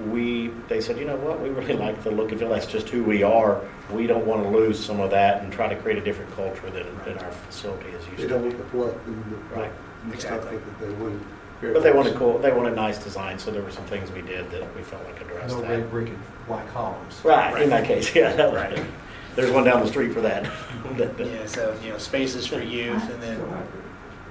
[0.08, 2.48] we, they said, you know what, we really like the look and feel.
[2.48, 3.62] That's just who we are.
[3.92, 6.70] We don't want to lose some of that and try to create a different culture
[6.70, 8.28] than, than our facility is They used to.
[8.30, 9.36] don't want the fluff and the.
[9.60, 9.72] Right.
[10.08, 10.58] the Exactly.
[10.58, 11.20] stuff That they wanted.
[11.60, 11.96] very But they much.
[11.98, 14.84] wanted cool, they wanted nice design, so there were some things we did that we
[14.84, 15.70] felt like addressed No that.
[15.70, 17.20] red brick and white columns.
[17.26, 18.32] Right, in that case, yeah.
[18.38, 18.80] that was- Right.
[19.40, 20.50] There's one down the street for that.
[20.98, 23.42] Yeah, so, you know, spaces for youth and then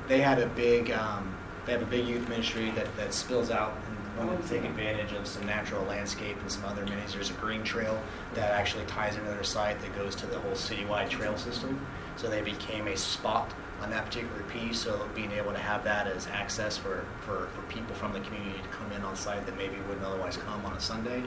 [0.07, 3.75] they had a big um, they have a big youth ministry that, that spills out
[3.87, 7.13] and wanted to take advantage of some natural landscape and some other minis.
[7.13, 7.99] There's a green trail
[8.35, 11.87] that actually ties into their site that goes to the whole citywide trail system.
[12.17, 14.79] So they became a spot on that particular piece.
[14.79, 18.59] So being able to have that as access for, for, for people from the community
[18.59, 21.23] to come in on site that maybe wouldn't otherwise come on a Sunday.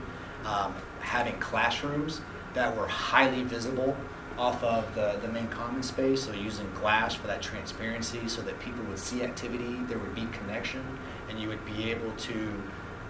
[0.45, 2.21] Um, having classrooms
[2.53, 3.95] that were highly visible
[4.37, 8.59] off of the, the main common space, so using glass for that transparency so that
[8.59, 10.81] people would see activity, there would be connection,
[11.29, 12.51] and you would be able to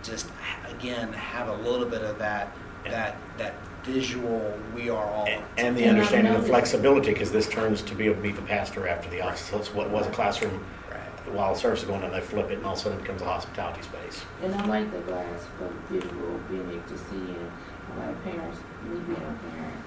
[0.03, 0.27] just,
[0.67, 2.51] again, have a little bit of that,
[2.85, 5.25] that, that visual, we are all.
[5.27, 8.41] And- And the understanding of flexibility, because this turns to be able to be the
[8.41, 9.41] pastor after the office.
[9.41, 11.33] So it's what was a classroom Right.
[11.35, 13.21] while service is going on, they flip it, and all of a sudden it becomes
[13.21, 14.23] a hospitality space.
[14.43, 16.20] And I like the glass for visual,
[16.51, 17.51] being able to see and
[17.95, 19.81] a lot of parents, me being a parent,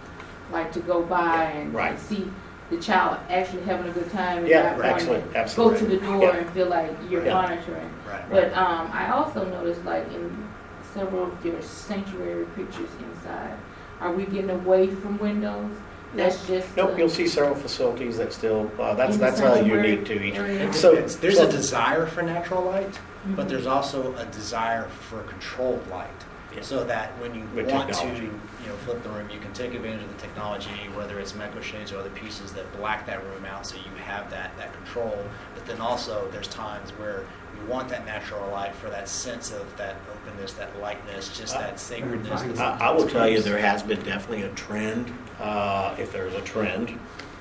[0.51, 1.93] like to go by and right.
[1.93, 2.31] and see
[2.71, 5.81] the child actually having a good time and Yeah, not wanting excellent, to absolutely.
[5.81, 6.37] go to the door Yeah.
[6.37, 7.35] and feel like you're Yeah.
[7.35, 7.91] monitoring.
[8.09, 8.31] Right.
[8.31, 10.49] But um, I also noticed like in
[10.95, 13.55] several of your sanctuary pictures inside,
[14.01, 15.71] are we getting away from windows?
[16.15, 20.23] That's just Nope, you'll see several facilities that still, uh, that's, that's uh, unique to
[20.23, 20.37] each.
[20.37, 20.73] area?
[20.73, 21.17] So- depends.
[21.17, 23.01] there's so- a desire for natural light,
[23.35, 23.49] but Mhm.
[23.49, 26.09] there's also a desire for controlled light.
[26.55, 26.63] Yeah.
[26.63, 28.21] So that when you With want technology.
[28.21, 31.33] to, you know, flip the room, you can take advantage of the technology, whether it's
[31.33, 34.73] Mecho shades or other pieces that black that room out, so you have that that
[34.73, 35.19] control.
[35.55, 37.25] But then also, there's times where
[37.61, 41.61] you want that natural light for that sense of that openness, that lightness, just Uh,
[41.61, 42.43] that sacredness.
[42.43, 46.13] I- that's- I, I will tell you, there has been definitely a trend, uh, if
[46.13, 46.99] there's a trend,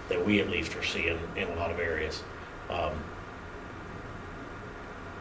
[0.10, 2.24] that we at least are seeing in a lot of areas.
[2.70, 2.92] Um,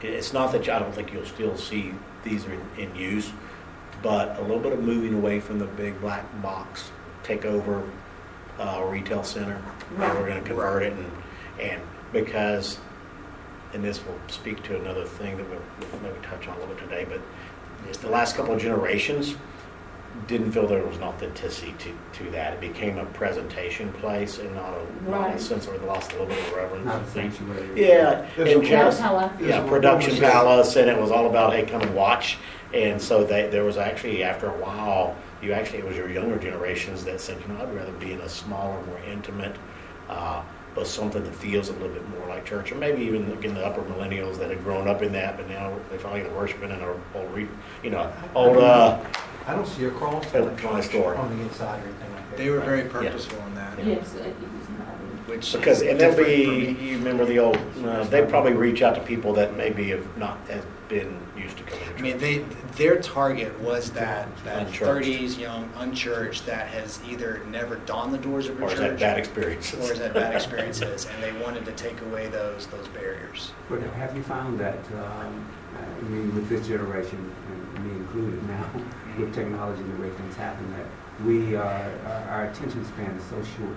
[0.02, 3.30] It's not that, you- I don't think you'll still see these are in, in use,
[4.02, 6.90] but a little bit of moving away from the big black box,
[7.24, 7.88] takeover
[8.58, 9.56] uh, retail center,
[9.96, 11.10] where we're gonna convert it and,
[11.60, 12.78] and because,
[13.72, 15.60] and this will speak to another thing that we'll
[15.92, 17.20] we'll maybe touch on a little bit today, but
[17.88, 19.34] it's the last couple of generations,
[20.26, 22.52] didn't feel there was an authenticity to, to that.
[22.54, 25.40] It became a presentation place and not a, not a Right.
[25.40, 26.84] sense where they lost a little bit of reverence.
[26.84, 27.68] Not a sanctuary.
[27.74, 29.48] Yeah, There's and a- just, how I feel.
[29.48, 32.36] yeah, a production palace, and it was all about, hey, come and watch.
[32.74, 36.38] And so they, there was actually, after a while, you actually, it was your younger
[36.38, 39.56] generations that said, you know, I'd rather be in a smaller, more intimate,
[40.08, 40.42] uh,
[40.74, 43.64] but something that feels a little bit more like church, or maybe even again the
[43.64, 47.00] upper millennials that had grown up in that, but now they're finally worshiping in an
[47.14, 47.48] old, re-
[47.82, 48.98] you know, old, uh,
[49.46, 51.16] I don't see a cross on the store.
[51.16, 52.36] on the inside or anything like that.
[52.38, 54.34] They were very purposeful in that, Yes, it
[55.26, 59.00] which Because, and there'll be, you remember the old, uh, they probably reach out to
[59.00, 61.98] people that maybe have not, have been used to coming to church.
[61.98, 62.38] I mean, they,
[62.76, 64.78] their target was that, that Unchurched.
[64.84, 68.78] thirties young unchurched that has either never donned the doors of a Or church.
[68.78, 69.78] has had bad experiences.
[69.84, 73.52] Or has had bad experiences, and they wanted to take away those, those barriers.
[73.70, 75.46] But have you found that, um,
[75.78, 77.32] I mean, with this generation,
[77.74, 78.66] and me included now,
[79.18, 80.86] with technology and the way things happen, that
[81.24, 83.76] we are, our our attention span is so short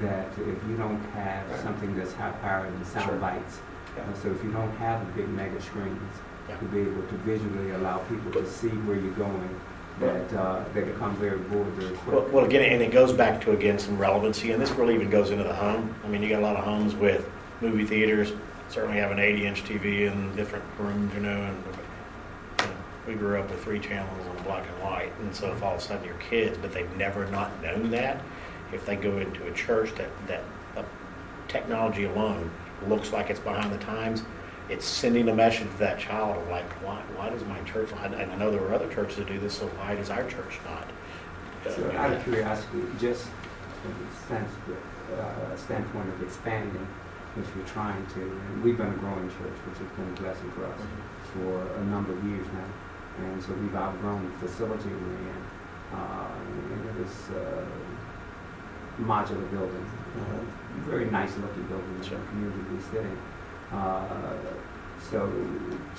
[0.00, 3.02] that if you don't have something that's high powered and Sure.
[3.02, 3.58] sound bites,
[3.96, 4.04] Yeah.
[4.04, 6.14] uh, so if you don't have the big mega screens
[6.48, 6.56] Yeah.
[6.56, 9.60] to be able to visually allow people to see where you're going,
[10.00, 12.32] that uh, they become very bored very Well, quick.
[12.32, 15.30] well, again, and it goes back to, again, some relevancy, and this really even goes
[15.30, 15.94] into the home.
[16.04, 17.28] I mean, you got a lot of homes with
[17.60, 18.32] movie theaters,
[18.68, 21.56] certainly have an 80-inch TV in different rooms, you know, and
[22.60, 22.72] you know,
[23.06, 25.78] we grew up with three channels on black and white, and so if all of
[25.78, 28.20] a sudden your kids, but they've never not known that,
[28.72, 30.42] if they go into a church that, that
[30.76, 30.82] uh,
[31.46, 32.50] technology alone
[32.88, 34.24] looks like it's behind the times,
[34.68, 38.14] it's sending a message to that child of like, why, why does my church, and
[38.14, 40.88] I know there are other churches that do this, so why does our church not?
[41.66, 43.26] uh, So out of curiosity, just
[43.82, 44.50] from the sense,
[45.18, 46.86] uh, standpoint of expanding,
[47.34, 50.50] which we're trying to, and we've been a growing church, which has been a blessing
[50.52, 50.80] for us
[51.34, 53.24] for a number of years now.
[53.26, 55.42] And so we've outgrown the facility we're in.
[55.92, 56.28] Uh,
[56.72, 57.64] and was uh,
[59.00, 62.18] modular building, uh, very nice looking building in Sure.
[62.18, 63.18] the community we sit in.
[63.72, 64.02] Uh,
[65.10, 65.30] so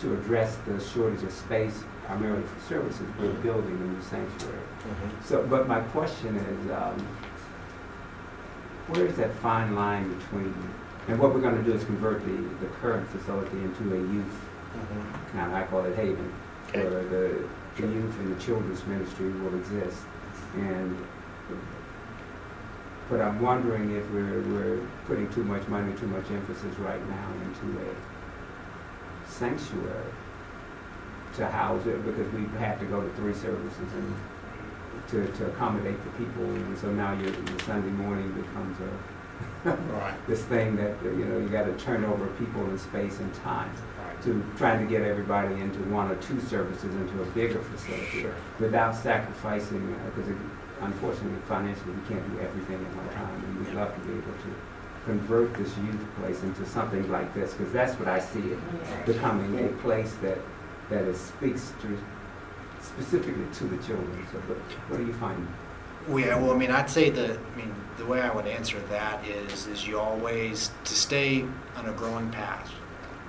[0.02, 3.42] to address the shortage of space, primarily for services, we're Mhm.
[3.44, 4.58] building a new sanctuary.
[4.86, 5.24] Mhm.
[5.24, 6.96] So, but my question is, um,
[8.88, 10.54] where is that fine line between,
[11.08, 12.32] and what we're gonna do is convert the,
[12.62, 14.40] the current facility into a youth,
[14.76, 15.36] Mhm.
[15.36, 16.32] now I call it Haven,
[16.70, 16.84] Okay.
[16.84, 17.44] where the,
[17.78, 20.04] the youth and the children's ministry will exist.
[20.56, 20.98] And,
[23.10, 27.28] but I'm wondering if we're, we're putting too much money, too much emphasis right now
[27.44, 30.12] into a sanctuary
[31.36, 34.16] to house it, because we've had to go to three services and
[35.10, 38.90] to, to accommodate the people, and so now your, your Sunday morning becomes a,
[39.66, 43.34] Right, this thing that, uh, you know, you gotta turn over people in space and
[43.36, 43.72] time
[44.06, 44.22] right.
[44.24, 48.36] to trying to get everybody into one or two services into a bigger facility Sure.
[48.60, 50.30] without sacrificing, because
[50.82, 54.34] unfortunately financially, we can't do everything at one time, and we'd love to be able
[54.34, 54.56] to
[55.06, 58.60] convert this youth place into something like this, because that's what I see it
[59.06, 60.38] becoming, a place that,
[60.90, 61.98] that is, speaks to,
[62.82, 64.58] specifically to the children, so, but
[64.90, 65.48] what do you find?
[66.08, 68.80] Well, Yeah, well, I mean, I'd say the, I mean, the way I would answer
[68.90, 72.72] that is, is you always, to stay on a growing path,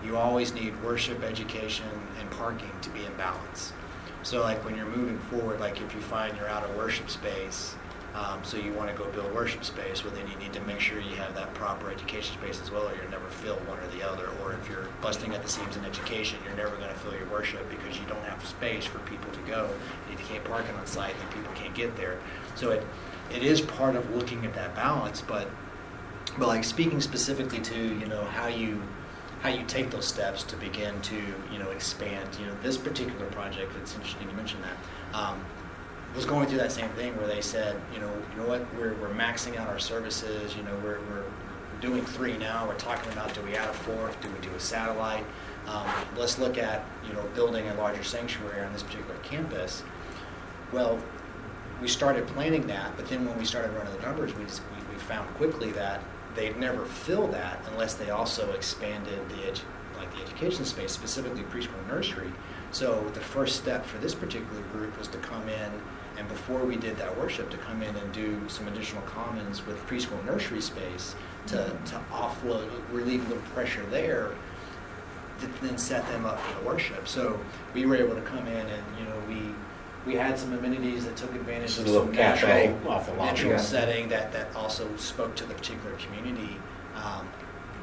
[0.04, 1.86] you always need worship, education,
[2.20, 3.72] and parking to be in balance.
[4.22, 7.74] So like when you're moving forward, like if you find you're out of worship space,
[8.14, 10.78] um, so you want to go build worship space, well then you need to make
[10.78, 13.86] sure you have that proper education space as well, or you'll never fill one or
[13.88, 14.28] the other.
[14.40, 17.26] Or if you're busting at the seams in education, you're never going to fill your
[17.26, 19.68] worship because you don't have space for people to go.
[20.12, 22.18] If you can't park it on site, then people can't get there.
[22.54, 22.86] So it,
[23.34, 25.48] it is part of looking at that balance, but,
[26.38, 28.80] but like speaking specifically to, you know, how you,
[29.44, 31.16] how you take those steps to begin to,
[31.52, 35.44] you know, expand, you know, this particular project, it's interesting you mentioned that, um,
[36.16, 38.94] was going through that same thing where they said, you know, you know what, we're,
[38.94, 41.24] we're maxing out our services, you know, we're, we're
[41.82, 44.60] doing three now, we're talking about do we add a fourth, do we do a
[44.60, 45.26] satellite?
[45.66, 49.82] Um, let's look at, you know, building a larger sanctuary on this particular campus.
[50.72, 50.98] Well,
[51.82, 54.94] we started planning that, but then when we started running the numbers, we, just, we,
[54.94, 56.00] we found quickly that
[56.34, 59.62] they'd never fill that unless they also expanded the edu-
[59.96, 62.32] like the education space, specifically preschool and nursery.
[62.72, 65.70] So the first step for this particular group was to come in
[66.16, 69.84] and before we did that worship, to come in and do some additional commons with
[69.86, 71.14] preschool and nursery space
[71.48, 71.84] to, mm-hmm.
[71.84, 74.30] to offload, relieve a little pressure there,
[75.40, 77.08] to then set them up for the worship.
[77.08, 77.38] So
[77.74, 79.54] we were able to come in and, you know, we,
[80.06, 84.32] we had some amenities that took advantage of some natural, off the natural setting that,
[84.32, 86.56] that also spoke to the particular community,
[86.94, 87.26] um,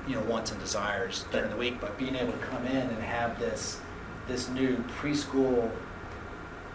[0.08, 1.82] you know, wants and desires during the week.
[1.82, 3.80] But being able to come in and have this,
[4.28, 5.72] this new preschool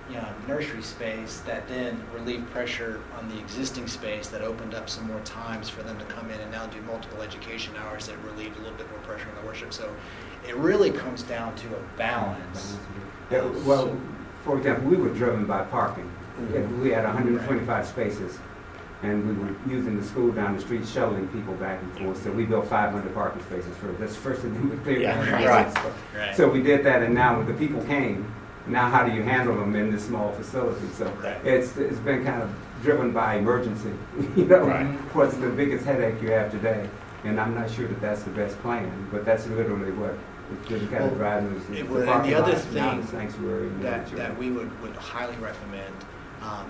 [0.09, 4.89] you know, nursery space that then relieved pressure on the existing space that opened up
[4.89, 8.17] some more times for them to come in and now do multiple education hours that
[8.19, 9.73] relieved a little bit more pressure on the worship.
[9.73, 9.93] So
[10.47, 12.77] it really comes down to a balance.
[13.33, 13.99] Yeah, well,
[14.47, 16.09] for example, we were driven by parking.
[16.41, 16.81] Mhm.
[16.83, 18.39] We had 125 spaces,
[19.03, 22.31] and we were using the school down the street shuttling people back and forth, so
[22.31, 23.99] we built 500 parking spaces first.
[23.99, 25.03] That's the first thing we cleared.
[25.03, 25.45] Yeah, down.
[25.45, 25.77] right.
[26.17, 26.37] Right.
[26.37, 28.25] So we did that, and now when the people came,
[28.69, 30.87] now how do you handle them in this small facility?
[30.95, 31.37] So Right.
[31.45, 32.51] it's, it's been kind of
[32.83, 33.91] driven by emergency,
[34.37, 34.61] you know?
[34.67, 34.87] Right.
[35.13, 36.87] What's the biggest headache you have today?
[37.25, 40.15] And I'm not sure that that's the best plan, but that's literally what,
[40.51, 41.63] it's kind of driving us.
[41.71, 44.95] it the and the other lots, now the thing sanctuary that, that we would, would
[44.97, 45.95] highly recommend
[46.43, 46.67] um,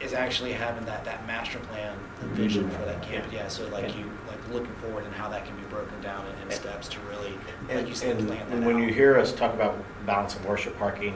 [0.00, 3.32] is actually having that, that master plan, the vision for that campus.
[3.32, 6.42] Yeah, so like you, like looking forward and how that can be broken down in,
[6.42, 8.82] in steps to really, like And, you said, and, plan that and when out.
[8.82, 11.14] you hear us talk about balance of worship, parking,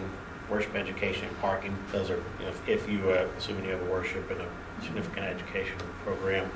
[0.50, 3.82] worship education, and parking, those are, you know, if- if you, uh, assuming you have
[3.82, 4.46] a worship and a
[4.82, 6.50] significant education program.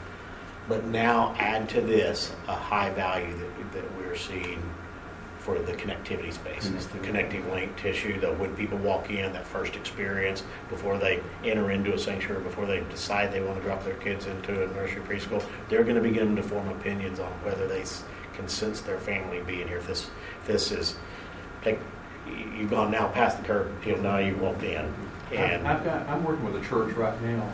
[0.69, 4.63] But now add to this a high value that, that we're seeing
[5.39, 7.05] for the connectivity spaces, the mm-hmm.
[7.05, 11.93] connecting link tissue, that when people walk in, that first experience before they enter into
[11.93, 15.45] a sanctuary, before they decide they want to drop their kids into a nursery preschool,
[15.69, 17.85] they're going to begin to form opinions on whether they
[18.33, 19.77] can sense their family being here.
[19.77, 20.97] If this, if this is,
[21.67, 21.79] like,
[22.27, 24.95] you- you've gone now past the curb until now you walked in,
[25.31, 27.47] and I've got, I'm working with a church right now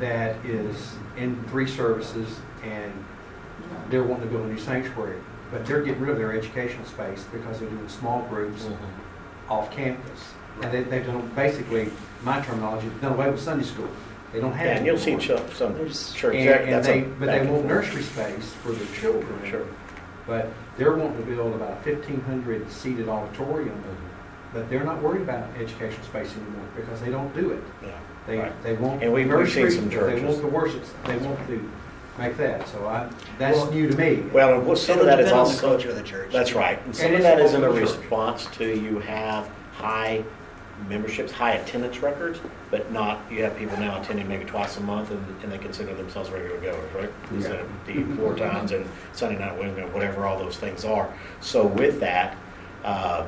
[0.00, 2.92] that is in three services and
[3.90, 5.18] they're wanting to build a new sanctuary,
[5.50, 9.52] but they're getting rid of their educational space because they're doing small groups mm-hmm.
[9.52, 10.32] off campus.
[10.62, 11.90] And they, they've done, basically,
[12.22, 13.88] my terminology, they've done away with Sunday school.
[14.32, 15.38] They don't have it and you'll see anymore.
[15.48, 17.64] ch- some There's- church, And, that- and that's they, a but they want forth.
[17.66, 19.38] nursery space for their children.
[19.48, 19.66] Sure.
[20.26, 23.80] But they're wanting to build about a fifteen hundred seated auditorium,
[24.52, 27.62] but they're not worried about educational space anymore because they don't do it.
[27.82, 27.90] Yeah.
[28.26, 28.62] They, Right.
[28.62, 30.22] they want And we've- we've seen nursery, some They churches.
[30.22, 31.70] want the worship, they want to
[32.18, 33.06] make that, so I,
[33.38, 34.22] that's Well- new to me.
[34.32, 35.66] Well, and what- some of It'll that is depend on the also.
[35.68, 36.30] culture of the church.
[36.32, 36.78] That's right.
[36.86, 37.98] And some And of it's that is in a local church.
[37.98, 40.22] response to you have high
[40.88, 45.10] memberships, high attendance records, but not, you have people now attending maybe twice a month
[45.10, 47.10] and, and they consider themselves regular goers, right?
[47.32, 51.08] Instead of the four times and Sunday night window, whatever all those things are.
[51.40, 52.36] So with that,
[52.84, 53.24] uh,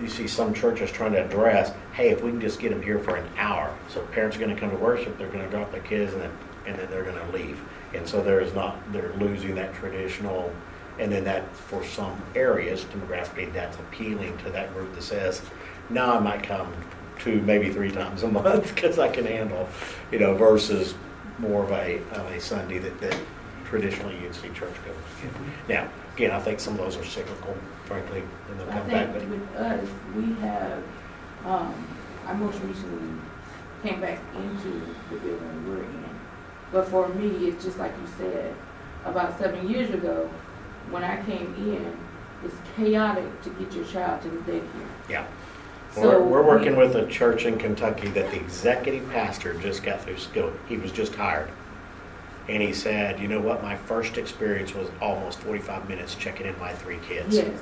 [0.00, 2.98] you see some churches trying to address, hey, if we can just get them here
[2.98, 5.72] for an hour, so parents are going to come to worship, they're going to drop
[5.72, 6.30] their kids, and then
[6.66, 7.60] and then they're going to leave,
[7.94, 10.52] and so there is not they're losing that traditional,
[10.98, 15.42] and then that for some areas demographically that's appealing to that group that says,
[15.90, 16.72] now I might come
[17.18, 19.68] two maybe three times a month because I can handle,
[20.10, 20.94] you know, versus
[21.38, 23.16] more of a of a Sunday that, that
[23.64, 24.96] traditionally you'd see churchgoers.
[25.22, 25.72] Mm-hmm.
[25.72, 27.56] Now, again, I think some of those are cyclical,
[27.86, 29.38] frankly, and they'll I come back, think but.
[29.38, 30.82] with us, we have,
[31.44, 31.86] um,
[32.26, 33.20] I most recently
[33.82, 36.04] came back into the building we're in.
[36.72, 38.54] But for me, it's just like you said,
[39.04, 40.28] about seven years ago,
[40.90, 41.96] when I came in,
[42.44, 44.88] it's chaotic to get your child to the daycare.
[45.08, 45.26] Yeah.
[45.94, 50.02] So We're, we're working with a church in Kentucky that the executive pastor just got
[50.02, 50.52] through school.
[50.68, 51.50] He was just hired.
[52.48, 56.56] And he said, you know what, my first experience was almost 45 minutes checking in
[56.60, 57.34] my three kids.
[57.34, 57.60] Yes,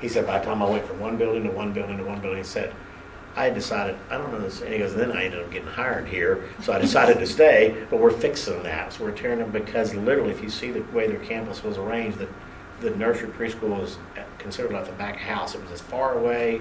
[0.00, 2.20] He said, by the time I went from one building to one building to one
[2.20, 2.74] building, he said,
[3.36, 4.60] I decided, I don't know this.
[4.60, 6.44] And he goes, then I ended up getting hired here.
[6.62, 8.92] So I decided to stay, but we're fixing that.
[8.92, 12.18] So we're tearing them because literally, if you see the way their campus was arranged,
[12.18, 12.28] that
[12.80, 13.98] the nursery preschool was
[14.38, 15.54] considered like the back house.
[15.54, 16.60] It was as far away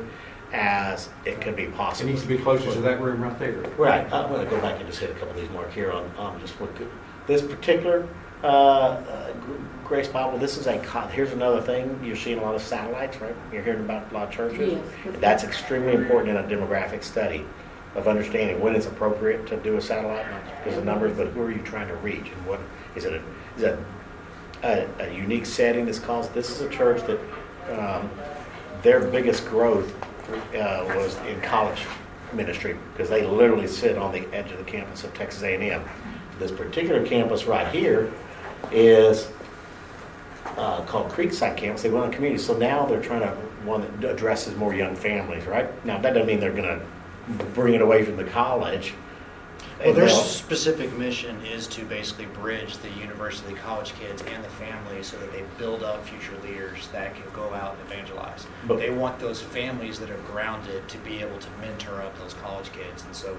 [0.51, 1.73] as it could be possible.
[1.73, 2.09] It possible.
[2.09, 3.53] needs to be closer to that room right there.
[3.77, 4.11] Right.
[4.11, 6.09] I'm going to go back and just hit a couple of these mark here on,
[6.17, 6.89] on just what could,
[7.27, 8.07] this particular
[8.43, 9.33] uh, uh,
[9.85, 10.37] Grace Bible.
[10.37, 10.77] This is a
[11.07, 13.35] here's another thing you're seeing a lot of satellites, right?
[13.51, 14.79] You're hearing about a lot of churches.
[15.05, 15.15] yes.
[15.19, 17.45] That's extremely important in a demographic study
[17.95, 21.41] of understanding when it's appropriate to do a satellite, not because of numbers, but who
[21.43, 22.59] are you trying to reach and what
[22.95, 23.13] is it?
[23.13, 23.21] A,
[23.57, 23.79] is it
[24.63, 26.33] a, a unique setting that's caused?
[26.33, 27.19] This is a church that
[27.79, 28.09] um,
[28.81, 29.93] their biggest growth
[30.55, 31.85] uh, was in college
[32.33, 35.83] ministry because they literally sit on the edge of the campus of Texas A&M.
[36.39, 38.11] This particular campus right here
[38.71, 39.29] is
[40.57, 41.81] uh, called Creekside Campus.
[41.83, 45.45] They went on community, so now they're trying to one that addresses more young families.
[45.45, 48.93] Right now, that doesn't mean they're going to bring it away from the college.
[49.83, 55.07] Well, their specific mission is to basically bridge the university college kids and the families
[55.07, 58.45] so that they build up future leaders that can go out and evangelize.
[58.67, 62.33] But- they want those families that are grounded to be able to mentor up those
[62.35, 63.03] college kids.
[63.03, 63.37] And so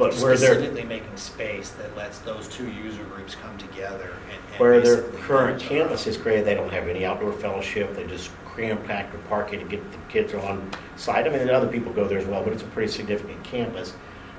[0.00, 4.40] But where they're, specifically making space that lets those two user groups come together and,
[4.50, 7.94] and where their current campus is created, they don't have any outdoor fellowship.
[7.94, 11.26] They just cram packed with parking to get the kids on site.
[11.26, 13.94] I mean, and other people go there as well, but it's a pretty significant campus.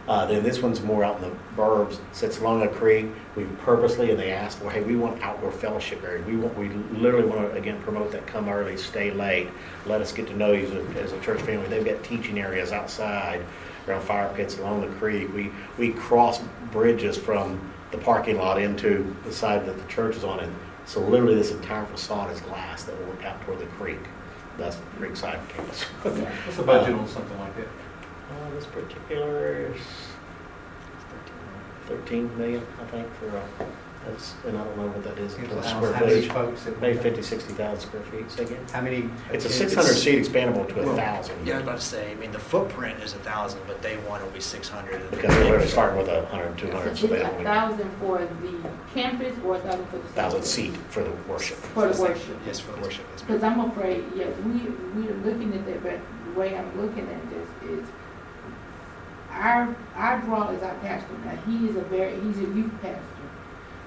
[0.07, 3.05] Uh, then this one's more out in the burbs, sits along a creek.
[3.35, 6.23] We purposely, and they asked, well, hey, we want outdoor fellowship area.
[6.23, 9.47] We want, we literally want to, again, promote that come early, stay late.
[9.85, 11.67] Let us get to know you as a, as a church family.
[11.67, 13.45] They've got teaching areas outside,
[13.91, 15.33] around fire pits along the creek.
[15.33, 17.59] We, we cross bridges from
[17.91, 20.39] the parking lot into the side that the church is on.
[20.39, 23.99] And so literally this entire facade is glass that will look out toward the creek.
[24.57, 25.83] That's the creek side campus.
[25.83, 27.67] What's the budget on something like that?
[27.67, 29.81] Uh, this particular is
[31.87, 33.65] 13 million, I think, for, uh,
[34.05, 36.15] that's, and I don't know what that is in Gives terms of square how many
[36.21, 36.31] footage.
[36.31, 38.65] folks that- Maybe 50, 60,000 square feet, say again.
[38.73, 39.09] How many?
[39.31, 41.35] It's a It's- 600 seat expandable to a Well, 1,000.
[41.45, 43.97] Yeah, I was about to say, I mean, the footprint is a thousand, but day
[44.07, 45.01] one to be six hundred.
[45.11, 47.89] Because they're literally starting with a 100, So 200, it's so they a only thousand
[47.99, 48.53] for the
[48.93, 50.03] campus or a thousand for the?
[50.03, 51.57] 1,000 seat for the worship.
[51.57, 52.37] For the worship.
[52.45, 53.05] Yes, for the worship.
[53.13, 53.21] yes.
[53.21, 54.61] Because I'm afraid, yeah, we,
[54.99, 55.99] we're looking at that, but
[56.33, 57.87] the way I'm looking at this is,
[59.31, 61.13] our, our draw is our pastor.
[61.23, 62.99] Now, he is a very, he's a youth pastor.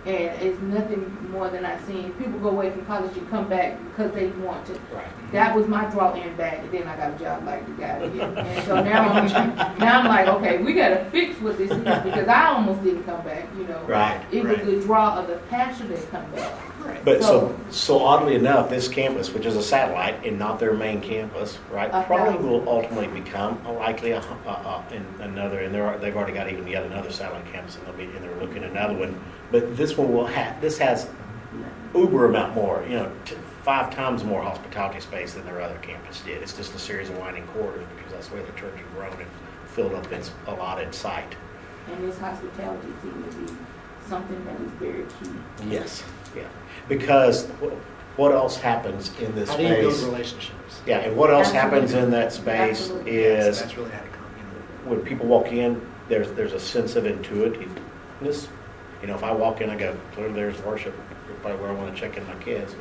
[0.07, 3.79] And it's nothing more than I've seen, people go away from college and come back
[3.89, 4.75] because they want to.
[4.95, 5.33] Right.
[5.33, 7.99] That was my draw in back, and then I got a job like the guy
[8.01, 8.21] did.
[8.45, 12.29] And so now I'm, now I'm like, okay, we gotta fix what this is, because
[12.29, 13.83] I almost didn't come back, you know.
[13.85, 14.21] Right.
[14.31, 16.53] It was the draw of the passion that come back.
[16.85, 17.05] Right.
[17.05, 21.01] But so, so oddly enough, this campus, which is a satellite and not their main
[21.01, 25.75] campus, right, A probably will ultimately become a likely a, a, a, in another, and
[25.75, 28.37] there are, they've already got even yet another satellite campus, and they'll be, and they're
[28.37, 29.19] looking at another one.
[29.51, 31.09] But this one will have, this has
[31.95, 36.21] uber amount more, you know, t- five times more hospitality space than their other campus
[36.21, 36.43] did.
[36.43, 39.31] It's just a series of winding corridors because that's where the church has grown and
[39.69, 41.35] filled up its allotted site.
[41.91, 43.53] And this hospitality seemed to be
[44.07, 45.71] something that is very key.
[45.71, 46.03] Yes.
[46.89, 47.47] Because
[48.17, 50.81] what else happens in this How do you build relationships?
[50.87, 51.71] Yeah, and what else Absolutely.
[51.71, 53.23] happens in that space Absolutely.
[53.23, 54.91] Yes, is That's really come, you know.
[54.97, 58.49] when people walk in, there's, there's a sense of intuitiveness.
[59.01, 60.95] You know, if I walk in, I go, clearly there's worship,
[61.43, 62.75] probably where I want to check in my kids.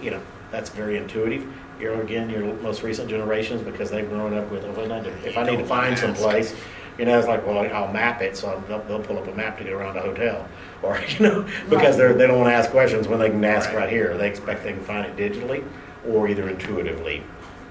[0.00, 1.46] You know, that's very intuitive.
[1.78, 5.36] Here again, your most recent generations, because they've grown up with, oh, if I if
[5.36, 6.54] I need to find some place,
[6.98, 9.58] you know, it's like, well, I'll map it, so they'll, they'll pull up a map
[9.58, 10.48] to get around a hotel.
[10.82, 13.68] Or, you know, because they're, they don't want to ask questions when they can ask
[13.68, 13.76] Right.
[13.82, 14.16] right here.
[14.18, 15.62] They expect they can find it digitally
[16.04, 17.22] or either intuitively.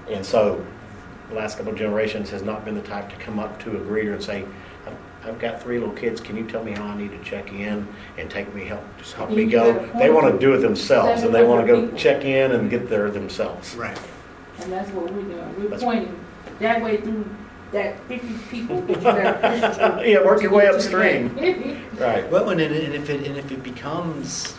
[0.08, 0.64] And so
[1.28, 3.80] the last couple of generations has not been the type to come up to a
[3.80, 4.46] greeter and say,
[4.86, 4.96] "I've-
[5.28, 7.86] I've got three little kids, can you tell me how I need to check in
[8.16, 9.74] and take me, help, just help me go?
[9.98, 11.98] They want to do it themselves and they want to go people.
[11.98, 13.74] check in and get there themselves.
[13.74, 14.00] Right.
[14.62, 15.54] And that's what we're doing.
[15.58, 16.18] We're That's- pointing
[16.60, 17.26] that way through
[17.72, 20.06] that fifty people that you got.
[20.08, 21.78] Yeah, work your way to get to the upstream.
[21.98, 22.28] Right.
[22.30, 24.56] Well, and, and and if it, and if it becomes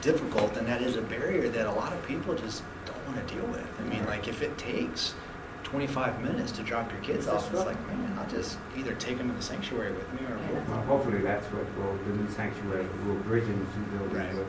[0.00, 3.34] difficult, then that is a barrier that a lot of people just don't want to
[3.34, 3.66] deal with.
[3.80, 5.14] I mean, like if it takes
[5.64, 9.28] twenty-five minutes to drop your kids off, it's like, man, I'll just either take them
[9.28, 12.86] to the sanctuary with me or we'll Well, hopefully that's what will, the new sanctuary,
[13.06, 14.32] will bridge into the building Right.
[14.34, 14.46] will,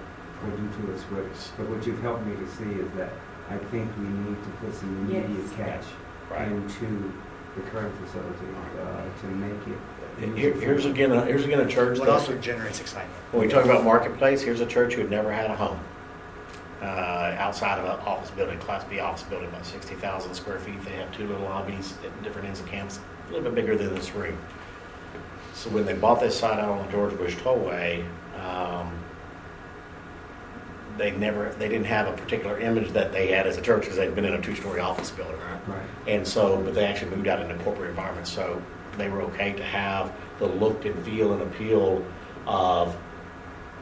[0.50, 1.04] will do to us.
[1.10, 1.26] But,
[1.58, 3.10] but what you've helped me to see is that
[3.50, 5.54] I think we need to put some immediate Yes.
[5.58, 5.84] cash
[6.30, 6.48] Right.
[6.52, 7.12] into
[7.58, 8.46] the current facility,
[8.82, 10.38] uh, to make it.
[10.38, 13.14] Here- Here's again, a- here's again a church What that, also generates excitement?
[13.32, 15.80] when we talk about marketplace, here's a church who had never had a home.
[16.82, 20.84] Uh, outside of an office building, Class B office building, about sixty thousand square feet.
[20.86, 23.00] They have two little lobbies at different ends of campus,
[23.30, 24.38] a little bit bigger than this room.
[25.56, 28.06] So when they bought this site out on the George Bush Tollway,
[28.40, 28.92] um,
[30.98, 33.98] they never, they didn't have a particular image that they had as a church because
[33.98, 35.68] they'd been in a two-story office building, right?
[35.68, 35.90] Right.
[36.08, 38.62] And so, but they actually moved out into corporate environment, so
[38.98, 42.04] they were okay to have the look and feel and appeal
[42.46, 42.96] of,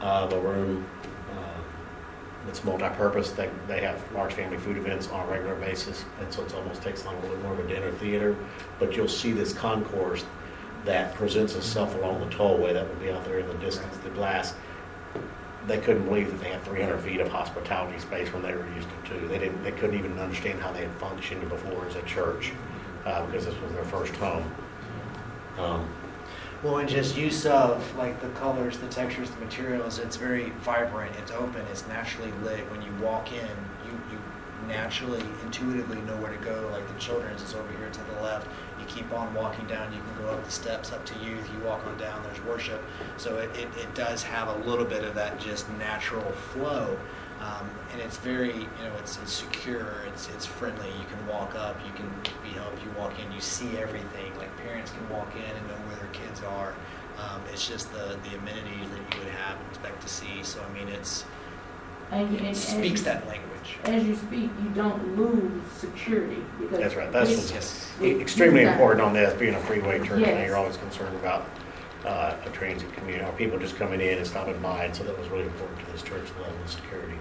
[0.00, 0.86] of a room
[1.32, 1.60] uh,
[2.44, 3.32] that's multi-purpose.
[3.32, 6.82] They, they have large family food events on a regular basis, and so it almost
[6.82, 8.36] takes on a little more of a dinner theater.
[8.78, 10.24] But you'll see this concourse
[10.84, 14.10] that presents itself along the tollway that will be out there in the distance, the
[14.10, 14.54] glass.
[15.66, 18.88] They couldn't believe that they had 300 feet of hospitality space when they were used
[18.88, 19.28] to two.
[19.28, 22.52] They didn't, they couldn't even understand how they had functioned before as a church,
[23.04, 24.48] uh, because this was their first home.
[25.58, 25.88] Um,
[26.62, 31.14] Well, and just use of like the colors, the textures, the materials, it's very vibrant,
[31.16, 32.70] it's open, it's naturally lit.
[32.70, 34.18] When you walk in, you, you
[34.66, 36.68] naturally, intuitively know where to go.
[36.72, 38.48] Like the children's is over here to the left.
[38.86, 41.66] You keep on walking down, you can go up the steps up to youth, you
[41.66, 42.82] walk on down, there's worship.
[43.16, 46.98] So it, it, it does have a little bit of that just natural flow.
[47.40, 50.88] Um, and it's very, you know, it's, it's secure, it's, it's friendly.
[50.88, 52.10] You can walk up, you can
[52.42, 52.82] be helped.
[52.82, 54.36] You walk in, you see everything.
[54.38, 56.74] Like parents can walk in and know where their kids are.
[57.18, 60.42] Um, it's just the, the amenities that you would have and expect to see.
[60.42, 61.24] So, I mean, it's,
[62.40, 63.55] it speaks that language.
[63.84, 66.78] As you speak, you don't lose security because.
[66.78, 67.12] That's right.
[67.12, 67.92] That's this- Yes.
[68.02, 70.46] E- Extremely important on this, being a freeway church, now Yes.
[70.48, 71.46] you're always concerned about
[72.04, 75.18] uh, a transit community, or people just coming in and stopping by, and so that
[75.18, 77.14] was really important to this church, the level of security.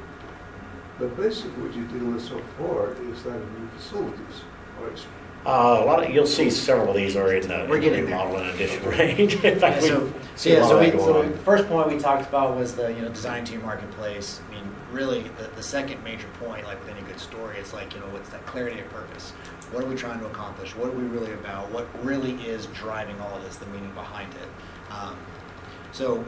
[1.00, 4.44] But basically what you're dealing with so far is that of new facilities,
[4.82, 5.06] or it's
[5.46, 8.16] Uh, a lot of, you'll see several of these are in the We're getting there.
[8.18, 9.44] remodel and addition range.
[9.44, 11.32] In fact, we so, so see a yeah, lot so, of we, that so going
[11.32, 14.40] the first point we talked about was the you know design to your marketplace.
[14.50, 17.94] I mean, really, the, the second major point, like with any good story, it's like
[17.94, 19.32] you know what's that clarity of purpose.
[19.72, 20.76] What are we trying to accomplish?
[20.76, 21.72] What are we really about?
[21.72, 23.56] What really is driving all of this?
[23.58, 24.94] The meaning behind it.
[24.94, 25.18] Um,
[25.92, 26.26] so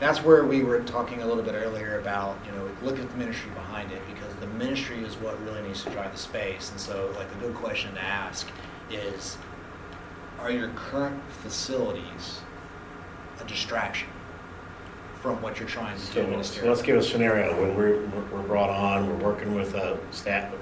[0.00, 3.16] that's where we were talking a little bit earlier about you know look at the
[3.16, 6.70] ministry behind it because the ministry is what really needs to drive the space.
[6.70, 8.48] And so like a good question to ask
[8.90, 9.38] is,
[10.38, 12.40] are your current facilities
[13.40, 14.08] a distraction
[15.24, 16.84] from what you're trying to do So let's, ministerially?
[16.84, 20.52] give a scenario, when we're, we're- brought on, we're working with a staff,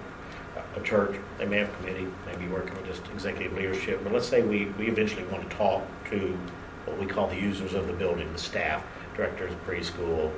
[0.76, 4.28] a church, they may have a committee, maybe working with just executive leadership, but let's
[4.28, 6.38] say we, we eventually want to talk to
[6.86, 8.84] what we call the users of the building, the staff,
[9.16, 10.30] directors, preschool,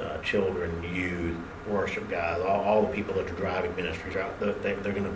[0.00, 1.36] uh, children, youth,
[1.68, 5.12] worship guys, all, all the people that are driving ministries, out, they, they- they're gonna,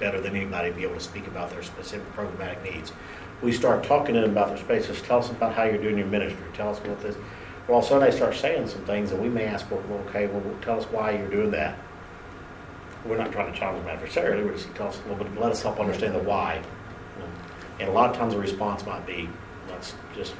[0.00, 2.92] better than anybody, be able to speak about their specific programmatic needs.
[3.42, 6.08] We start talking to them about their spaces, tell us about how you're doing your
[6.08, 7.14] ministry, tell us what this,
[7.72, 9.82] well, all of a sudden they start saying some things, and we may ask, well,
[9.88, 11.78] well, okay, well, tell us why you're doing that.
[13.06, 15.62] We're not trying to challenge them adversarially, we're just tell us, well, but let us
[15.62, 16.62] help understand the why.
[17.80, 19.26] And a lot of times the response might be,
[19.68, 20.34] that's just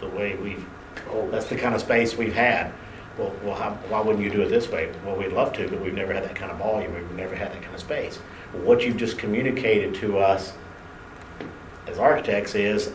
[0.00, 0.62] the way we've,
[1.08, 2.70] oh, that's the kind of space we've had.
[3.16, 4.92] Well, well, how, why wouldn't you do it this way?
[5.06, 7.50] Well, we'd love to, but we've never had that kind of volume, we've never had
[7.52, 8.18] that kind of space.
[8.52, 10.52] What you've just communicated to us
[11.86, 12.92] as architects is,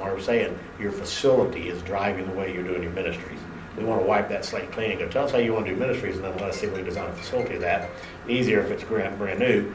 [0.00, 3.40] was saying, your facility is driving the way you're doing your ministries.
[3.76, 5.72] We want to wipe that slate clean and go, tell us how you want to
[5.72, 7.90] do ministries, and then let us see if we can design a facility of that.
[8.28, 9.72] Easier if it's brand, brand new.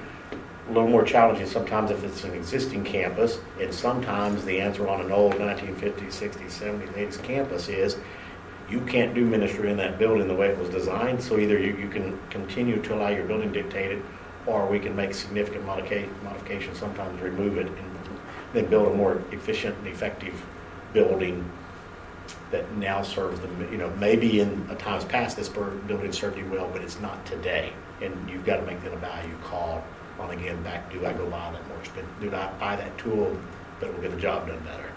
[0.69, 5.01] A little more challenging sometimes if it's an existing campus, and sometimes the answer on
[5.01, 7.97] an old 1950s, 60s, 70s, 80s campus is,
[8.69, 11.75] you can't do ministry in that building the way it was designed, so either you,
[11.77, 14.03] you can continue to allow your building dictated,
[14.45, 17.92] or we can make significant modica- modifications, sometimes remove it, and
[18.53, 20.41] then build a more efficient and effective
[20.93, 21.49] building
[22.51, 23.67] that now serves them.
[23.71, 27.25] you know, maybe in a times past, this building served you well, but it's not
[27.25, 27.73] today.
[28.01, 29.83] And you've got to make that a value call
[30.19, 33.35] on, again, back, do I go buy that more do I buy that tool
[33.79, 34.89] that will get the job done better?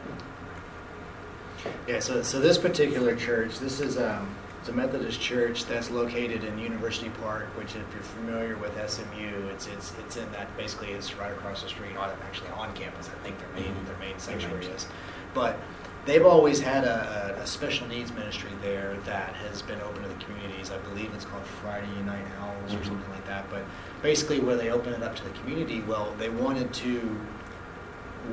[1.88, 4.28] Yeah, so, so this particular church, this is um,
[4.66, 9.46] it's a Methodist church that's located in University Park, which if you're familiar with SMU,
[9.52, 13.08] it's it's it's in that basically it's right across the street, on actually on campus.
[13.08, 13.86] I think their main Mhm.
[13.86, 14.88] their main sanctuary is,
[15.34, 15.56] but
[16.04, 20.08] they've always had a, a, a special needs ministry there that has been open to
[20.08, 20.72] the communities.
[20.72, 22.86] I believe it's called Friday Night Owls or Mhm.
[22.86, 23.48] something like that.
[23.48, 23.62] But
[24.02, 27.16] basically, where they open it up to the community, well, they wanted to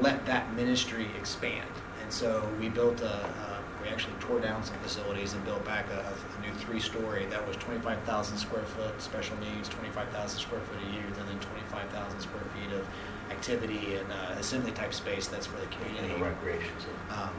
[0.02, 1.70] let that ministry expand.
[2.02, 3.53] And so we built a, uh,
[3.84, 7.58] we actually tore down some facilities and built back a, a new three-story that was
[7.58, 12.74] 25,000 square foot special needs, 25,000 square foot of youth, and then 25,000 square feet
[12.74, 12.88] of
[13.30, 16.14] activity and uh, assembly type space that's for the community.
[16.14, 16.72] the recreation.
[17.12, 17.30] Um,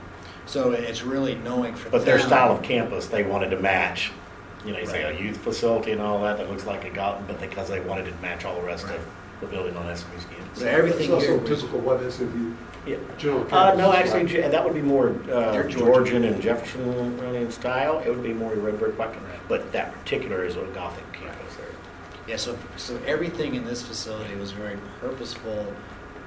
[0.46, 4.12] so it's really knowing for But their style of campus, they wanted to match,
[4.66, 7.24] you know, you say a youth facility and all that, that looks like a Galton,
[7.26, 8.96] but because they wanted to match all the rest Right.
[8.96, 9.06] of
[9.40, 10.60] the building on SMU's campus.
[10.60, 12.54] So everything It's here also was- typical what SMU
[12.86, 12.96] Yeah.
[13.18, 14.24] general Uh, campus no, is actually.
[14.26, 15.78] Ge- that would be more uh, They're Georgian.
[15.78, 18.00] Georgian and Jefferson really in style.
[18.04, 21.66] It would be more red brick bucket, but that particular is a Gothic campus there.
[22.26, 25.72] Yeah, so, so everything in this facility was very purposeful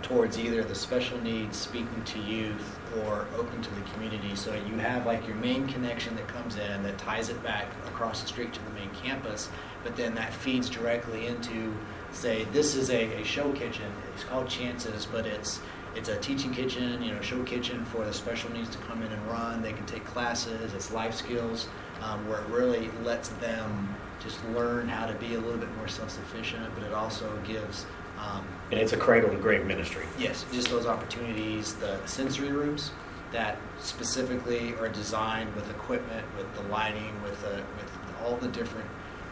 [0.04, 4.36] towards either the special needs, speaking to youth, or open to the community.
[4.36, 8.22] So you have like your main connection that comes in that ties it back across
[8.22, 9.50] the street to the main campus,
[9.84, 11.74] but then that feeds directly into,
[12.18, 13.92] say, this is a, a show kitchen.
[14.14, 15.60] It's called Chances, but it's
[15.96, 19.12] it's a teaching kitchen, you know, show kitchen for the special needs to come in
[19.12, 19.64] and run.
[19.64, 20.74] They can take classes.
[20.76, 21.68] It's life skills,
[22.04, 25.88] um, where it really lets them just learn how to be a little bit more
[25.88, 27.88] self-sufficient, but it also gives,
[28.20, 30.06] um, And it's a cradle to grave ministry.
[30.20, 32.92] yes, just those opportunities, the sensory rooms
[33.32, 37.92] that specifically are designed with equipment, with the lighting, with the, with
[38.24, 38.88] all the different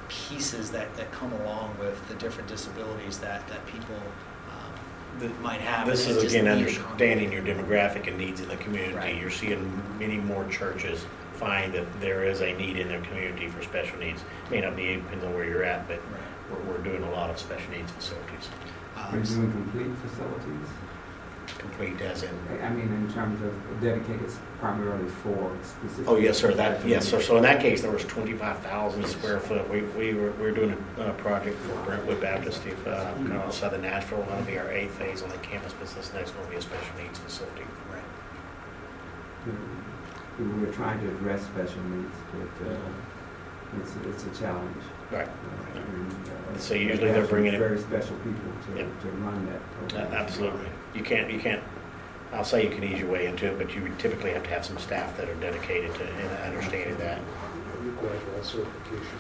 [0.10, 3.96] pieces that, that come along with the different disabilities that, that people
[4.50, 5.88] um, might have.
[5.88, 8.94] This is again understanding your demographic and needs in the community.
[8.94, 9.16] Right.
[9.20, 13.62] You're seeing many more churches find that there is a need in their community for
[13.62, 14.22] special needs.
[14.22, 16.00] It May not be, depends on where you're at, but
[16.50, 18.48] we're, we're doing a lot of special needs facilities,
[18.96, 20.70] Are Um, you doing complete facilities?
[21.54, 22.30] Complete as in.
[22.62, 24.30] I mean, in terms of dedicated
[24.60, 26.08] primarily for specific.
[26.08, 27.22] Oh, yes, sir, that, yes, sir.
[27.22, 29.70] So in that case, there was twenty-five thousand square foot.
[29.70, 33.42] We, we were, we were doing a, uh project for Brentwood Baptist, uh, kind of
[33.44, 34.24] outside of Nashville.
[34.30, 36.62] That'll be our eighth phase on the campus, but this next one will be a
[36.62, 37.64] special needs facility.
[37.92, 38.04] Right?
[40.40, 42.78] We were trying to address special needs, but uh,
[43.82, 44.84] it's, it's a challenge.
[45.16, 45.28] Right.
[45.76, 49.02] And, So usually they're bringing it- Very special people to, Yep.
[49.02, 49.90] to run that.
[49.90, 50.14] Program.
[50.14, 50.68] Absolutely.
[50.94, 51.62] You can't, you can't,
[52.34, 54.66] I'll say you can ease your way into it, but you typically have to have
[54.66, 57.20] some staff that are dedicated to and understanding that.
[57.84, 59.18] Required by certification.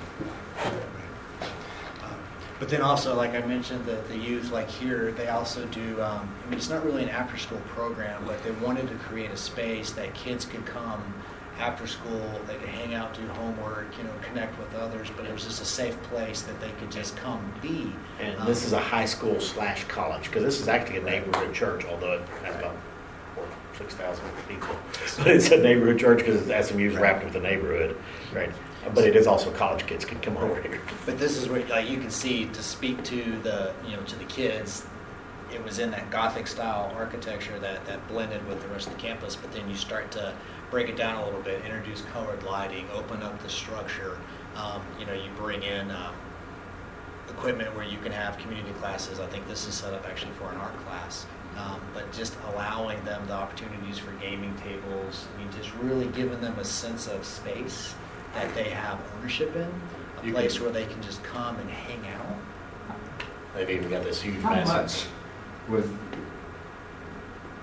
[2.03, 2.09] Um,
[2.59, 6.27] But then also, like I mentioned, the, the youth, like here, they also do, um,
[6.45, 9.91] I mean, it's not really an after-school program, but they wanted to create a space
[9.91, 11.13] that kids could come
[11.60, 15.34] after school, they could hang out, do homework, you know, connect with others, but it
[15.34, 17.91] was just a safe place that they could just come be.
[18.20, 21.53] And um, this is a high school slash college, because this is actually a neighborhood
[21.53, 22.76] church, although it has about
[23.36, 23.47] four,
[23.78, 24.76] six thousand people.
[25.18, 27.97] But it's a neighborhood church because SMU is wrapped with the neighborhood,
[28.34, 28.51] right?
[28.93, 30.82] But it is also college kids can come over here.
[31.06, 34.16] But this is where, like, you can see, to speak to the, you know, to
[34.18, 34.86] the kids,
[35.53, 38.99] it was in that Gothic style architecture that, that blended with the rest of the
[38.99, 40.34] campus, but then you start to
[40.72, 44.18] break it down a little bit, introduce colored lighting, open up the structure.
[44.55, 46.13] Um, you know, you bring in, um,
[47.30, 49.20] equipment where you can have community classes.
[49.20, 51.26] I think this is set up actually for an art class.
[51.57, 56.41] Um, but just allowing them the opportunities for gaming tables, I mean, just really giving
[56.41, 57.95] them a sense of space
[58.34, 59.61] that they have ownership in,
[60.22, 62.97] a You place can- where they can just come and hang out.
[63.55, 65.09] They've even got this huge How massive.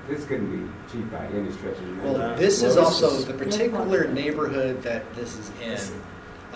[0.02, 2.70] Much was, this couldn't be cheap by any stretch of the Well, Uh, this well,
[2.70, 5.78] is this also is- the particular neighborhood that this is in.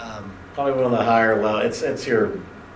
[0.03, 2.33] Um, Probably one of the higher level, it's, it's your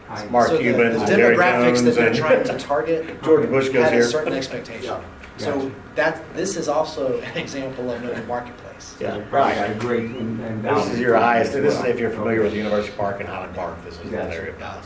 [0.08, 3.22] I- Mark so the- Cuban, the Jerry demographics Jones, that they're and- trying to target
[3.24, 4.02] George Bush goes had a here.
[4.04, 4.96] certain expectation.
[5.38, 5.70] So Gotcha.
[5.94, 8.96] that this is also an example of another marketplace.
[9.00, 9.78] Yeah, So probably a right.
[9.78, 12.58] great and, and This is your highest, as this is if you're familiar with Okay.
[12.58, 14.34] University Park and Highland Park, this is that Gotcha.
[14.36, 14.54] area.
[14.58, 14.82] Yeah.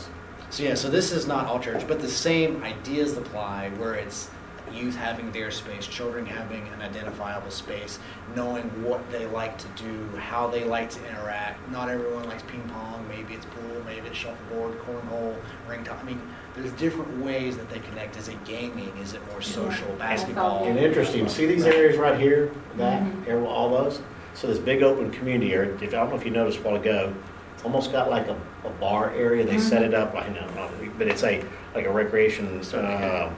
[0.51, 4.29] So yeah, so this is not all church, but the same ideas apply where it's
[4.75, 7.99] youth having their space, children having an identifiable space,
[8.35, 11.69] knowing what they like to do, how they like to interact.
[11.71, 15.35] Not everyone likes ping pong, maybe it's pool, maybe it's shuffleboard, cornhole,
[15.67, 15.99] ring toss.
[16.01, 16.21] I mean,
[16.55, 18.17] there's different ways that they connect.
[18.17, 18.91] Is it gaming?
[19.01, 20.65] Is it more social, basketball?
[20.65, 23.27] And interesting, see these areas right here, that, Mhm.
[23.27, 24.01] area, all those?
[24.33, 26.75] So this big open community area, if, I don't know if you noticed a while
[26.75, 27.13] ago,
[27.53, 30.69] it's almost got like a, a bar area, they set it up, like, no, no,
[30.97, 33.29] but it's a, like a recreation, uh,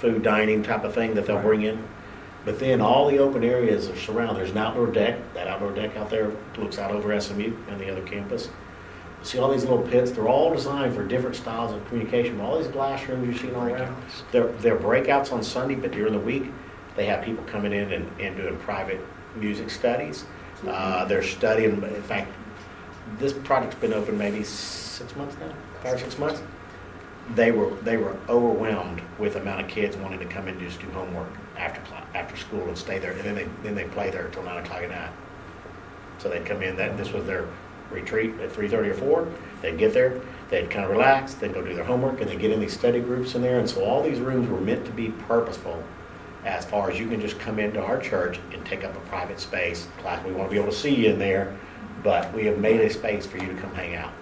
[0.00, 1.44] food dining type of thing that they'll Right.
[1.44, 1.84] bring in.
[2.44, 5.96] But then all the open areas are surrounded, there's an outdoor deck, that outdoor deck
[5.96, 8.46] out there looks out over SMU and the other campus.
[9.20, 12.56] You See all these little pits, they're all designed for different styles of communication, all
[12.58, 13.94] these glass rooms you see all around.
[14.32, 16.44] They're, they're breakouts on Sunday, but during the week,
[16.96, 19.00] they have people coming in and, and doing private
[19.36, 20.24] music studies.
[20.66, 22.32] Uh, they're studying, in fact,
[23.18, 26.40] this project's been open maybe six months now, five or six months.
[27.34, 30.68] They were, they were overwhelmed with the amount of kids wanting to come in and
[30.68, 31.80] just do homework after,
[32.14, 33.12] after school and stay there.
[33.12, 35.10] And then they, then they play there until nine o'clock at night.
[36.18, 37.46] So they'd come in, that, this was their
[37.90, 39.28] retreat at three thirty or four.
[39.62, 42.50] They'd get there, they'd kind of relax, they'd go do their homework, and they'd get
[42.50, 43.58] in these study groups in there.
[43.58, 45.82] And so all these rooms were meant to be purposeful
[46.44, 49.38] as far as you can just come into our church and take up a private
[49.38, 49.88] space.
[49.98, 51.56] Class, we want to be able to see you in there,
[52.02, 54.12] but we have made a space for you to come hang out.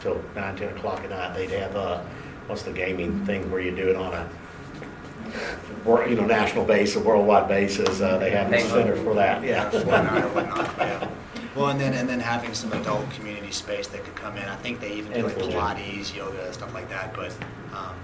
[0.00, 2.02] Till nine, ten o'clock at night, they'd have, uh,
[2.46, 4.28] what's the gaming thing where you do it on a,
[5.84, 8.00] wor- you know, national base, a worldwide basis.
[8.00, 9.70] Uh, they have a center for that, yeah.
[9.70, 11.10] Fortnite or whatnot, yeah.
[11.54, 14.44] Well, and then, and then having some adult community space that could come in.
[14.46, 15.36] I think they even do like.
[15.36, 17.14] Pilates, yoga, stuff like that.
[17.14, 17.34] But,
[17.72, 17.94] um,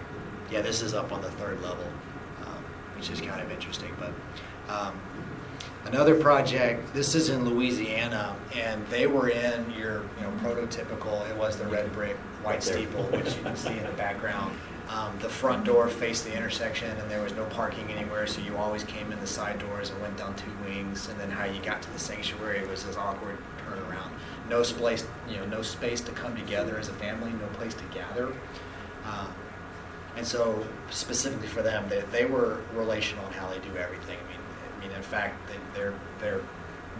[0.51, 1.85] yeah, this is up on the third level,
[2.47, 2.65] um,
[2.97, 3.95] which is kind of interesting.
[4.01, 4.13] But,
[4.75, 4.99] um,
[5.85, 11.37] another project, this is in Louisiana, and they were in your, you know, prototypical, it
[11.37, 14.57] was the red brick, white steeple, which you can see in the background.
[14.89, 18.57] Um, the front door faced the intersection, and there was no parking anywhere, so you
[18.59, 21.09] always came in the side doors and went down two wings.
[21.09, 24.11] And then how you got to the sanctuary was this awkward turnaround.
[24.51, 27.85] No space, you know, no space to come together as a family, no place to
[27.85, 28.35] gather.
[29.07, 29.29] Uh,
[30.17, 34.19] and so, specifically for them, they, they were relational in how they do everything.
[34.23, 34.32] I mean,
[34.83, 36.41] mean, in fact, they, their their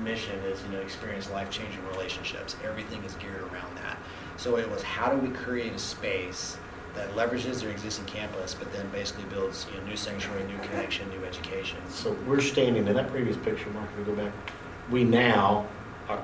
[0.03, 2.57] mission is you know experience life changing relationships.
[2.65, 3.99] Everything is geared around that.
[4.37, 6.57] So it was how do we create a space
[6.95, 11.09] that leverages their existing campus, but then basically builds you know, new sanctuary, new connection,
[11.09, 11.79] new education.
[11.89, 14.33] So we're standing in that previous picture, Mark, if we go back,
[14.91, 15.67] we now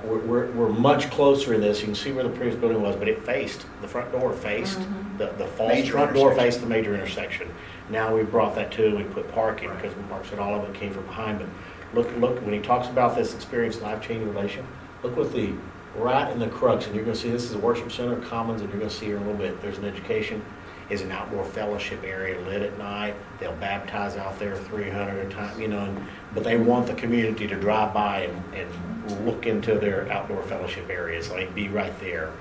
[0.05, 1.81] we're, we're, we're much closer in this.
[1.81, 4.81] You can see where the previous building was, but it faced, the front door faced,
[4.81, 5.08] Mhm.
[5.19, 7.53] The, the false Major front door faced the major intersection.
[7.91, 10.93] Now we brought that to, we put parking, because Mark said all of it came
[10.93, 11.49] from behind, but
[11.95, 14.67] look, look, when he talks about this experience, life-changing relation,
[15.03, 15.53] look with the,
[15.97, 18.71] right in the crux, and you're gonna see, this is a worship center, commons, and
[18.71, 20.45] you're gonna see here in a little bit, there's an education,
[20.91, 23.15] is an outdoor fellowship area lit at night.
[23.39, 26.87] They'll baptize out there three hundred at a time, you know, and, but they want
[26.87, 31.69] the community to drive by and, and look into their outdoor fellowship areas, like be
[31.69, 32.33] right there.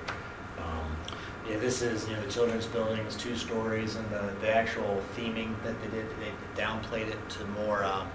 [1.48, 5.02] Yeah, this is, you know, the children's building is two stories, and the, the actual
[5.16, 8.06] theming that they did, they downplayed it to more um,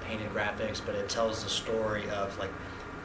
[0.00, 2.50] painted graphics, but it tells the story of, like,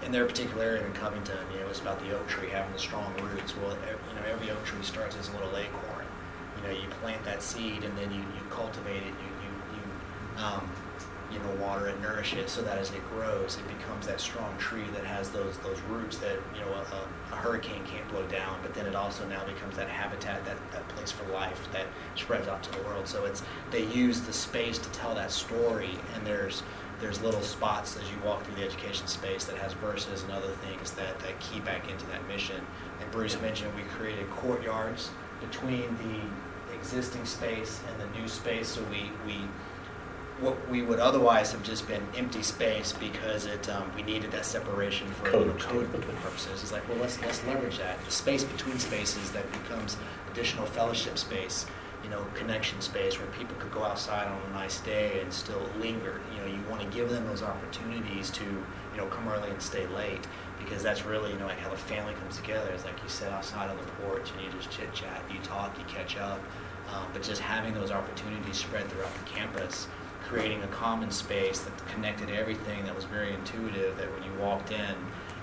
[0.03, 2.80] in their particular area in Covington, you know, it's about the oak tree having the
[2.80, 3.55] strong roots.
[3.55, 3.78] Well,
[4.09, 6.05] you know, every oak tree starts as a little acorn.
[6.57, 10.43] You know, you plant that seed, and then you, you cultivate it, you, you, you,
[10.43, 10.69] um,
[11.32, 14.57] you know, water and nourish it, so that as it grows, it becomes that strong
[14.57, 18.59] tree that has those those roots that you know a, a hurricane can't blow down.
[18.61, 22.47] But then it also now becomes that habitat, that that place for life that spreads
[22.47, 23.07] out to the world.
[23.07, 26.63] So it's they use the space to tell that story, and there's
[26.99, 30.51] there's little spots as you walk through the education space that has verses and other
[30.65, 32.59] things that, that key back into that mission.
[32.99, 38.84] And Bruce mentioned we created courtyards between the existing space and the new space, so
[38.86, 39.41] we, we
[40.40, 44.46] what we would otherwise have just been empty space because it um, we needed that
[44.46, 45.60] separation for Code.
[45.60, 46.62] code purposes.
[46.62, 49.98] It's like, well, let's let's leverage that the space between spaces that becomes
[50.32, 51.66] additional fellowship space,
[52.04, 55.62] you know, connection space where people could go outside on a nice day and still
[55.80, 56.22] linger.
[56.34, 59.62] You know, you want to give them those opportunities to you know come early and
[59.62, 60.28] stay late
[60.60, 62.70] because that's really you know like how the family comes together.
[62.70, 65.78] It's like you sit outside on the porch and you just chit chat, you talk,
[65.80, 66.40] you catch up.
[66.94, 69.88] Um, but just having those opportunities spread throughout the campus
[70.28, 74.71] creating a common space that connected everything that was very intuitive that when you walked
[74.71, 74.95] in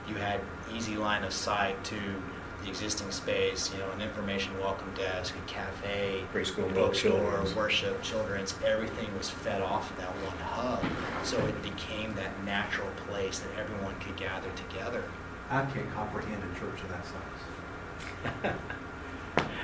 [0.09, 0.41] you had
[0.75, 1.97] easy line of sight to
[2.63, 8.55] the existing space you know an information welcome desk a cafe Preschool, bookstore worship children's
[8.65, 10.85] everything was fed off of that one hub.
[11.25, 15.05] So it became that natural place that everyone could gather together.
[15.51, 18.55] I can't comprehend a church of that size.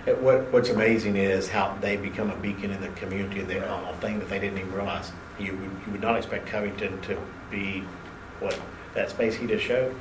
[0.06, 4.18] What, what's amazing is how they become a beacon in the community, they, a thing
[4.18, 5.12] that they didn't even realize.
[5.38, 7.18] You would, you would not expect Covington to
[7.50, 7.84] be,
[8.38, 8.58] what,
[8.94, 9.94] that space he just showed?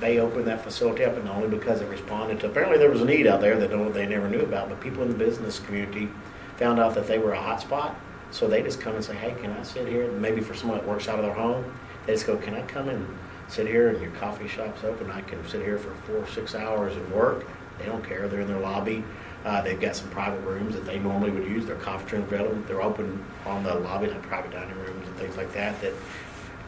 [0.00, 3.04] They opened that facility up and only because it responded to, apparently there was a
[3.04, 6.08] need out there that they never knew about, but people in the business community
[6.56, 7.96] found out that they were a hot spot.
[8.30, 10.10] So they just come and say, hey, can I sit here?
[10.12, 12.88] Maybe for someone that works out of their home, they just go, can I come
[12.88, 13.06] and
[13.48, 15.10] sit here and your coffee shop's open?
[15.10, 17.46] I can sit here for four, six hours and work.
[17.78, 18.28] They don't care.
[18.28, 19.04] They're in their lobby.
[19.44, 21.64] Uh, they've got some private rooms that they normally would use.
[21.66, 22.60] Their conference rooms available.
[22.66, 25.80] They're open on the lobby, like private dining rooms and things like that.
[25.80, 25.92] That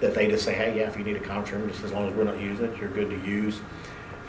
[0.00, 2.08] that they just say, hey, yeah, if you need a conference room, just as long
[2.08, 3.60] as we're not using it, you're good to use.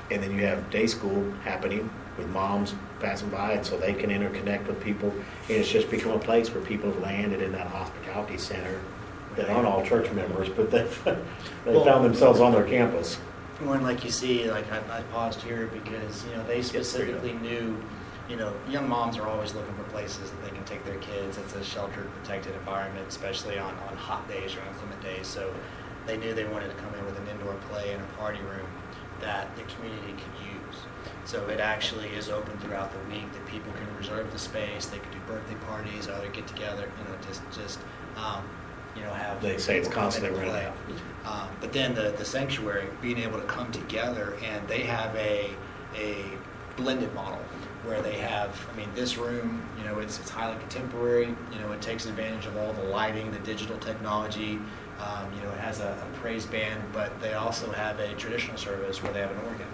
[0.10, 4.10] And then you have day school happening with moms passing by, and so they can
[4.10, 5.10] interconnect with people.
[5.12, 8.82] And it's just become a place where people have landed in that hospitality center
[9.38, 13.18] that aren't all church members, but they've, they Well- found themselves on their campus.
[13.66, 17.78] When, like you see, like I, I paused here because you know they specifically knew,
[18.28, 21.38] you know, young moms are always looking for places that they can take their kids.
[21.38, 25.28] It's a sheltered, protected environment, especially on, on hot days or inclement days.
[25.28, 25.54] So
[26.08, 28.68] they knew they wanted to come in with an indoor play and a party room
[29.22, 30.78] that the community could use.
[31.26, 34.88] So it actually is open throughout the week that people can reserve the space.
[34.88, 37.80] They can do birthday parties, other get together, you know, just just
[38.18, 38.44] um,
[38.96, 39.42] you know have.
[39.42, 40.66] They say it's people come in constantly and rented play.
[40.66, 40.76] out.
[41.24, 45.52] Um, but then the, the sanctuary being able to come together and they have a,
[45.96, 46.26] a
[46.76, 47.40] blended model
[47.84, 51.72] where they have, I mean, this room, you know, it's, it's highly contemporary, you know,
[51.72, 54.60] it takes advantage of all the lighting, the digital technology,
[55.00, 58.58] um, you know, it has a, a praise band, but they also have a traditional
[58.58, 59.68] service where they have an organ.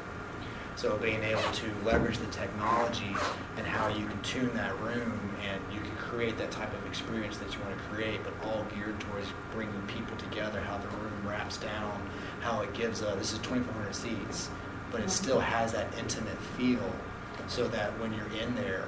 [0.78, 3.15] So being able to leverage the technology
[3.57, 7.38] and how you can tune that room and you can create that type of experience
[7.38, 11.28] that you want to create, but all geared towards bringing people together, how the room
[11.28, 12.10] wraps down,
[12.41, 14.49] how it gives a, this is 2,400 seats,
[14.91, 15.10] but it mm-hmm.
[15.10, 16.91] still has that intimate feel
[17.47, 18.88] so that when you're in there,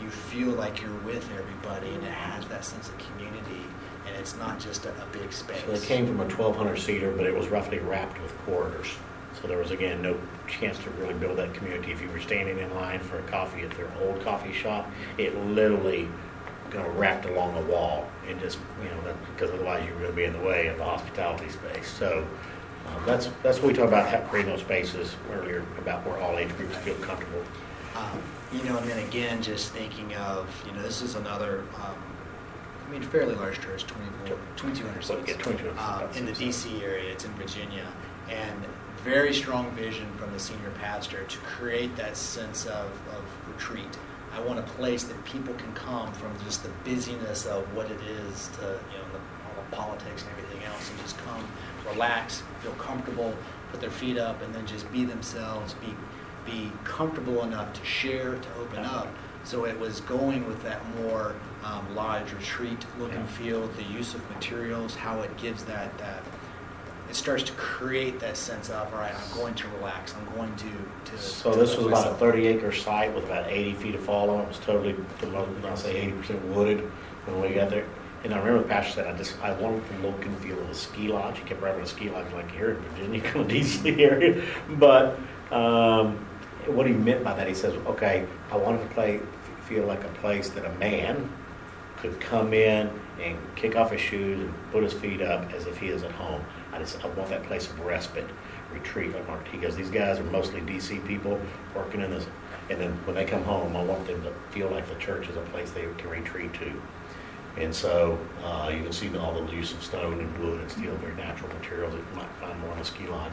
[0.00, 3.64] you feel like you're with everybody and it has that sense of community
[4.06, 5.60] and it's not just a, a big space.
[5.64, 8.88] So they came from a 1,200 seater, but it was roughly wrapped with corridors.
[9.40, 11.92] So there was again no chance to really build that community.
[11.92, 15.36] If you were standing in line for a coffee at their old coffee shop, it
[15.36, 16.08] literally
[16.72, 20.10] you know, wrapped along a wall and just you know because otherwise you were going
[20.12, 21.88] to be in the way of the hospitality space.
[21.88, 22.26] So
[22.86, 26.54] um, that's that's what we talked about creating those spaces earlier about where all age
[26.56, 27.42] groups feel comfortable.
[27.96, 31.96] Um, you know, and then again, just thinking of, you know, this is another, um,
[32.86, 35.28] I mean, fairly large church, 2,200 So, seats.
[35.30, 36.32] yeah, 2,200 Um, in the.
[36.32, 37.86] DC area, it's in Virginia,
[38.28, 38.64] and
[39.02, 42.86] very strong vision from the senior pastor to create that sense of,
[43.16, 43.98] of retreat.
[44.36, 48.00] I want a place that people can come from just the busyness of what it
[48.02, 51.48] is to, you know, the, all the politics and everything else, and just come,
[51.90, 53.34] relax, feel comfortable,
[53.70, 55.94] put their feet up, and then just be themselves, be
[56.44, 59.08] be comfortable enough to share, to open up.
[59.42, 61.34] So it was going with that more
[61.64, 66.22] um, lodge retreat look and feel, the use of materials, how it gives that that
[67.08, 70.54] it starts to create that sense of all right, I'm going to relax, I'm going
[70.56, 71.18] to to.
[71.18, 74.30] So to this was about a thirty acre site with about eighty feet of fall
[74.30, 74.42] on it.
[74.42, 76.80] It was totally, for I'll say eighty percent wooded
[77.26, 77.86] when we got there.
[78.24, 80.68] And I remember the pastor said, I just, I wanted the look and feel of
[80.68, 81.38] a ski lodge.
[81.38, 84.42] He kept running a ski lodge like here in Virginia, kind of decent area.
[84.70, 85.20] But,
[85.52, 86.26] um,
[86.66, 89.20] what he meant by that, he says, okay, I wanted to play,
[89.66, 91.30] feel like a place that a man
[91.98, 92.90] could come in
[93.22, 96.10] and kick off his shoes and put his feet up as if he is at
[96.12, 96.42] home.
[96.76, 98.26] I just, I want that place of respite,
[98.70, 99.14] retreat.
[99.14, 101.40] Like Mark, he goes, these guys are mostly DC people
[101.74, 102.26] working in this,
[102.68, 105.36] and then when they come home, I want them to feel like the church is
[105.36, 106.82] a place they can retreat to.
[107.56, 110.94] And so uh, you can see all the use of stone and wood and steel,
[110.96, 113.32] very natural materials that you might find more in a ski lodge.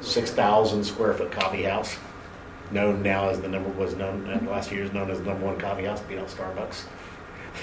[0.00, 1.96] Six thousand square foot coffee house,
[2.72, 5.58] known now as the number was known last few years known as the number one
[5.58, 6.82] coffee house, beat out Starbucks.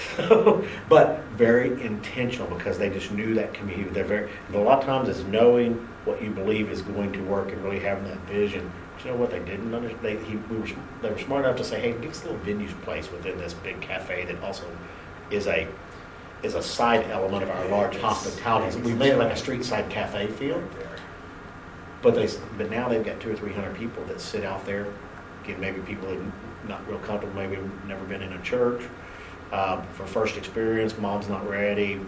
[0.88, 3.90] but very intentional because they just knew that community.
[3.90, 4.30] They're very.
[4.50, 5.74] But a lot of times it's knowing
[6.04, 8.70] what you believe is going to work and really having that vision.
[8.94, 10.02] But you know what they didn't understand?
[10.02, 10.68] They, he, we were,
[11.02, 13.54] they were smart enough to say, "Hey, give us a little venue place within this
[13.54, 14.64] big cafe that also
[15.30, 15.68] is a
[16.42, 18.80] is a side element of our large hospitality.
[18.80, 20.62] We made it like a street side cafe feel."
[22.02, 22.28] But they,
[22.58, 24.88] but now they've got two or three hundred people that sit out there.
[25.44, 26.32] Again, maybe people who are
[26.68, 28.82] not real comfortable, maybe never been in a church.
[29.52, 32.00] Uh, for first experience, mom's not ready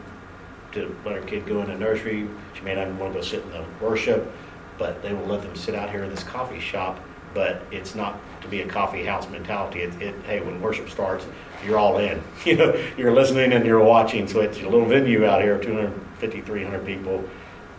[0.73, 2.27] to let her kid go in the nursery.
[2.55, 4.33] She may not even want to go sit in the worship,
[4.79, 6.99] but they will let them sit out here in this coffee shop.
[7.35, 9.81] But it's not to be a coffee house mentality.
[9.81, 11.27] It, it hey, when worship starts,
[11.65, 12.23] you're all in.
[12.45, 14.27] You know, you're listening and you're watching.
[14.27, 17.25] So it's a little venue out here, 250, 300 people.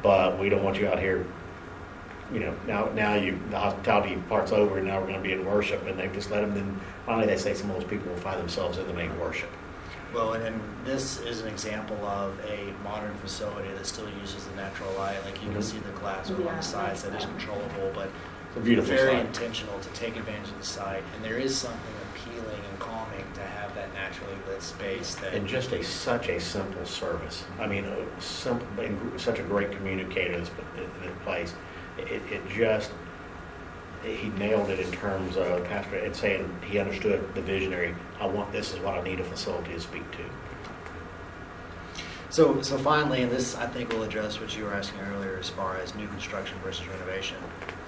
[0.04, 1.26] But we don't want you out here
[2.34, 5.34] you know, now now you the hospitality part's over, and now we're going to be
[5.34, 6.54] in worship, and they just let them.
[6.56, 9.50] Then finally, they say some of those people will find themselves in the main worship.
[10.14, 14.56] Well, and, and this is an example of a modern facility that still uses the
[14.56, 15.18] natural light.
[15.26, 15.64] Like you can Mhm.
[15.64, 18.10] see the glass over on the sides that is controllable, but
[18.48, 19.26] It's a beautiful very site.
[19.26, 21.04] intentional to take advantage of the site.
[21.16, 25.46] And there is something appealing and calming to have that naturally lit space that and
[25.46, 27.44] just a such a simple service.
[27.60, 30.40] I mean, a simple, and such a great communicator in
[30.78, 31.54] in this place.
[31.98, 32.92] It, it just
[34.04, 37.96] he nailed it in terms of pastor and saying he understood the visionary.
[38.20, 40.24] I want this is what I need a facility to speak to.
[42.30, 45.50] So, so finally, and this I think will address what you were asking earlier as
[45.50, 47.38] far as new construction versus renovation.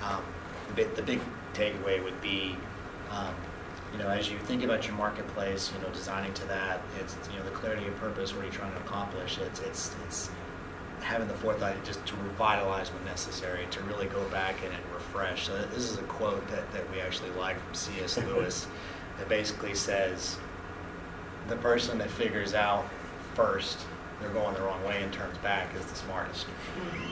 [0.01, 0.23] Um,
[0.69, 1.19] the, big, the big
[1.53, 2.55] takeaway would be,
[3.11, 3.35] um,
[3.91, 7.39] you know, as you think about your marketplace, you know, designing to that, it's you
[7.39, 8.33] know the clarity of purpose.
[8.33, 9.37] What are you trying to accomplish?
[9.37, 10.29] It's it's it's
[11.01, 15.47] having the forethought just to revitalize when necessary, to really go back and, and refresh.
[15.47, 18.17] So this is a quote that, that we actually like from C.S.
[18.25, 18.67] Lewis
[19.17, 20.37] that basically says,
[21.47, 22.85] the person that figures out
[23.33, 23.79] first
[24.19, 26.47] they're going the wrong way and turns back is the smartest.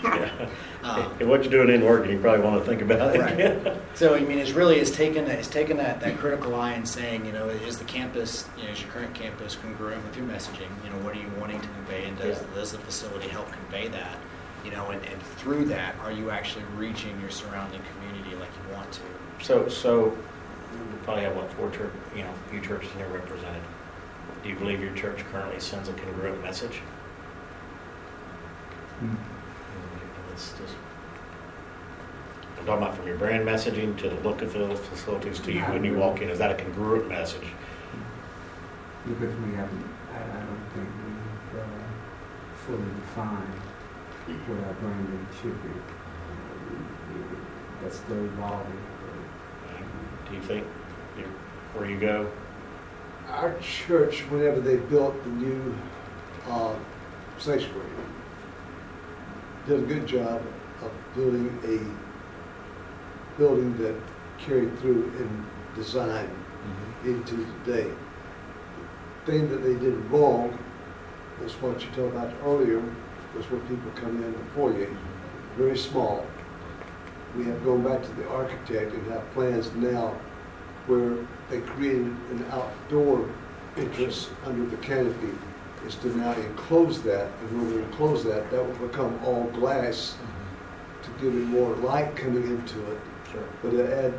[0.04, 0.50] Yeah.
[0.86, 3.20] Um, and what you're doing in work, you probably want to think about it.
[3.20, 3.78] Right.
[3.96, 7.26] So I mean, it's really it's taken it's taken that, that critical eye and saying,
[7.26, 10.70] you know, is the campus, you know, is your current campus congruent with your messaging?
[10.84, 12.54] You know, what are you wanting to convey, and does Yeah.
[12.54, 14.18] does the facility help convey that?
[14.64, 18.76] You know, and, and through that, are you actually reaching your surrounding community like you
[18.76, 19.02] want to?
[19.44, 23.64] So, so we probably have what four church, you know, few churches here represented.
[24.44, 26.82] Do you believe your church currently sends a congruent message?
[29.00, 29.16] Hmm.
[30.34, 30.76] It's just,
[32.60, 35.62] I'm talking about from your brand messaging to the look of the facilities to you
[35.62, 36.30] when you walk in.
[36.30, 37.48] Is that a congruent message?
[39.08, 41.66] Because we haven't, I, I don't think we've uh,
[42.66, 43.62] fully defined
[44.48, 45.70] what our branding should be.
[45.70, 47.38] We- we-
[47.84, 48.78] That's still evolving.
[50.28, 50.66] Do you think
[51.18, 51.24] you-
[51.76, 52.30] where you go?
[53.30, 55.76] Our church, whenever they built the new
[56.50, 56.74] uh,
[57.38, 57.86] sanctuary,
[59.66, 60.42] did a good job
[60.82, 63.96] of building a building that
[64.38, 65.46] carried through in
[65.76, 67.10] design mm-hmm.
[67.10, 67.90] into today.
[69.26, 70.58] The Thing that they did wrong
[71.42, 72.82] was what you talked about earlier,
[73.36, 75.58] was when people come in the foyer, mm-hmm.
[75.58, 76.26] very small.
[77.36, 80.16] We have gone back to the architect and have plans now
[80.88, 81.18] where
[81.50, 83.30] they created an outdoor
[83.76, 85.34] entrance under the canopy,
[85.86, 90.16] is to now enclose that, and when we enclose that, that will become all glass
[91.04, 93.00] to give it more light coming into it,
[93.32, 93.44] Sure.
[93.62, 94.14] but to add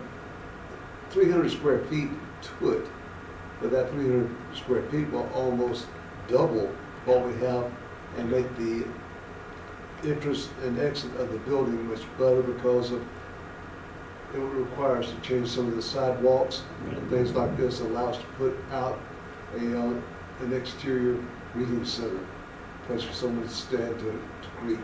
[1.10, 2.10] 300 square feet
[2.42, 2.86] to it,
[3.60, 5.86] but that 300 square feet will almost
[6.28, 6.70] double
[7.04, 7.70] what we have
[8.18, 8.84] and make the
[10.04, 13.02] entrance and exit of the building much better because of,
[14.34, 16.62] it would require us to change some of the sidewalks.
[16.90, 18.98] And things like this, allow us to put out
[19.54, 19.94] a, uh,
[20.40, 21.16] an exterior
[21.54, 22.18] meeting center,
[22.86, 24.78] place for someone to stand to, to greet.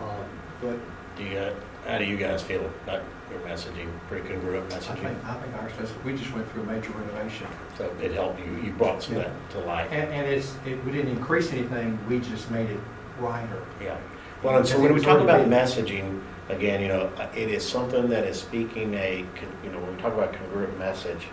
[0.00, 0.24] Um,
[0.60, 0.78] But
[1.16, 1.54] Do you, uh,
[1.86, 5.00] how do you guys feel about your messaging, pretty congruent I messaging?
[5.02, 7.46] think, I think ours does, we just went through a major renovation.
[7.78, 9.88] So it helped you, you brought some of that to light.
[9.90, 12.80] And, and it's, it, we didn't increase anything, we just made it
[13.18, 13.62] brighter.
[13.82, 13.98] Yeah.
[14.42, 18.08] Well, and so when we talk about messaging, again, you know, uh, it is something
[18.08, 21.26] that is speaking a, con- you know, when we talk about congruent message,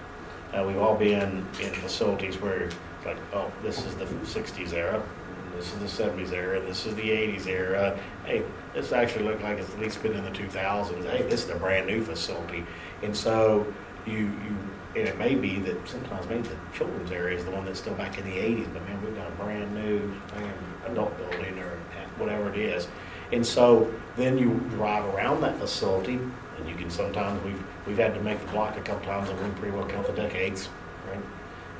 [0.54, 2.76] uh, we've all been in facilities where it's
[3.08, 5.01] like, oh, this is the 60s era,
[5.55, 7.99] this is the 70s era, this is the 80s era.
[8.26, 8.43] Hey,
[8.74, 11.10] this actually looks like it's at least been in the 2000s.
[11.10, 12.66] Hey, this is a brand new facility.
[13.01, 13.66] And so
[14.05, 14.58] you, you,
[14.95, 17.95] and it may be that sometimes maybe the children's area is the one that's still
[17.95, 19.99] back in the 80s, but man, we've got a brand new
[20.36, 20.53] man,
[20.88, 21.80] adult building or
[22.18, 22.88] whatever it is.
[23.32, 26.20] And so then you drive around that facility,
[26.58, 29.39] and you can sometimes we've we've had to make the block a couple times, and
[29.41, 30.70] we pretty well count the decades?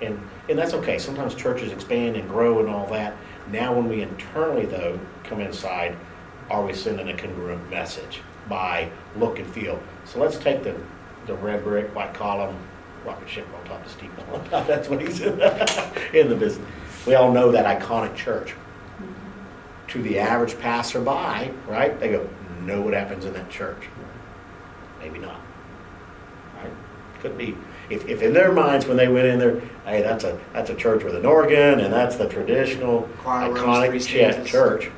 [0.02, 0.20] And
[0.50, 0.98] and that's okay.
[1.00, 3.16] Sometimes churches expand and grow and all that.
[3.52, 5.96] Now, when we internally though come inside,
[6.50, 9.82] are we sending a congruent message by look and feel?
[10.06, 10.76] So let's take the
[11.26, 12.56] the red brick, white column,
[13.06, 14.68] rocket ship on top of steeple on top.
[14.68, 15.34] That's what he's in,
[16.14, 16.68] in the business.
[17.06, 18.54] We all know that iconic church.
[19.90, 21.98] To the average passerby, right?
[21.98, 22.30] They go,
[22.62, 23.88] know what happens in that church.
[25.00, 25.40] Maybe not.
[26.58, 26.72] Right?
[27.22, 27.56] Could be.
[27.90, 30.76] If, if in their minds when they went in there, hey, that's a that's a
[30.76, 34.50] church with an organ and that's the traditional Choir rooms, iconic ch- stages.
[34.50, 34.90] church.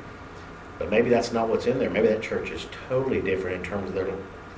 [0.78, 1.90] But maybe that's not what's in there.
[1.90, 4.06] Maybe that church is totally different in terms of their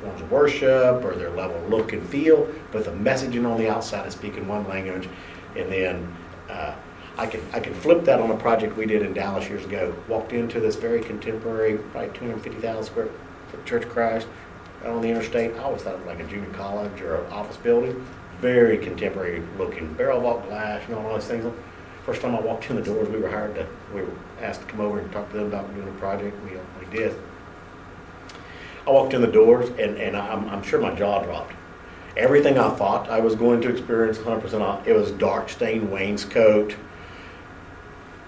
[0.01, 2.49] forms of worship or their level of look and feel.
[2.71, 5.09] But the messaging on the outside is speaking one language,
[5.57, 6.17] and then
[6.49, 6.75] uh,
[7.19, 9.95] I can I can flip that on a project we did in Dallas years ago.
[10.09, 13.09] Walked into this very contemporary, probably 250,000 square
[13.51, 14.27] foot Church of Christ
[14.87, 15.55] on the interstate.
[15.57, 18.07] I always thought it was like a junior college or an office building.
[18.43, 21.51] Very contemporary looking, barrel vault glass, you know, all those things.
[22.05, 24.67] First time I walked in the doors, we were hired to, we were asked to
[24.67, 26.37] come over and talk to them about doing a project.
[26.45, 27.17] We, we did.
[28.87, 31.55] I walked in the doors and, and I'm, I'm sure my jaw dropped.
[32.17, 34.87] Everything I thought I was going to experience 100% off.
[34.87, 36.75] It was dark stained wainscot,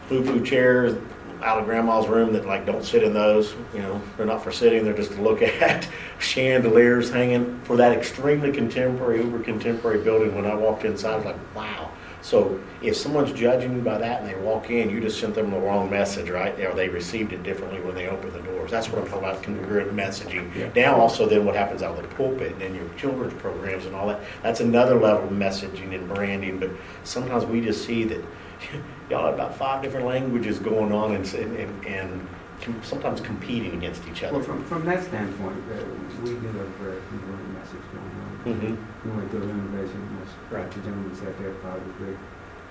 [0.08, 0.96] foo-foo chairs
[1.45, 3.55] out of grandma's room that like don't sit in those.
[3.74, 4.84] You know, they're not for sitting.
[4.84, 5.86] They're just to look at.
[6.18, 10.34] Chandeliers hanging for that extremely contemporary, uber contemporary building.
[10.34, 11.90] When I walked inside, I was like, wow.
[12.24, 15.51] So if someone's judging you by that and they walk in, you just sent them
[15.51, 16.59] the wrong message, right?
[16.59, 18.70] Or they received it differently when they opened the doors.
[18.70, 20.55] That's what I'm talking about, congruent messaging.
[20.57, 20.70] Yeah.
[20.74, 23.95] Now also then what happens out of the pulpit and in your children's programs and
[23.95, 26.59] all that, that's another level of messaging and branding.
[26.59, 26.70] But
[27.03, 28.24] sometimes we just see that
[29.11, 32.28] y'all have about five different languages going on and, and, and
[32.62, 34.34] com- sometimes competing against each other.
[34.38, 35.84] Well, from, from that standpoint, uh,
[36.22, 38.61] we do have a very congruent message going on.
[38.61, 38.76] Mhm.
[39.05, 40.18] We went through a renovation,
[40.50, 40.70] Right.
[40.70, 42.14] the gentleman sat there probably,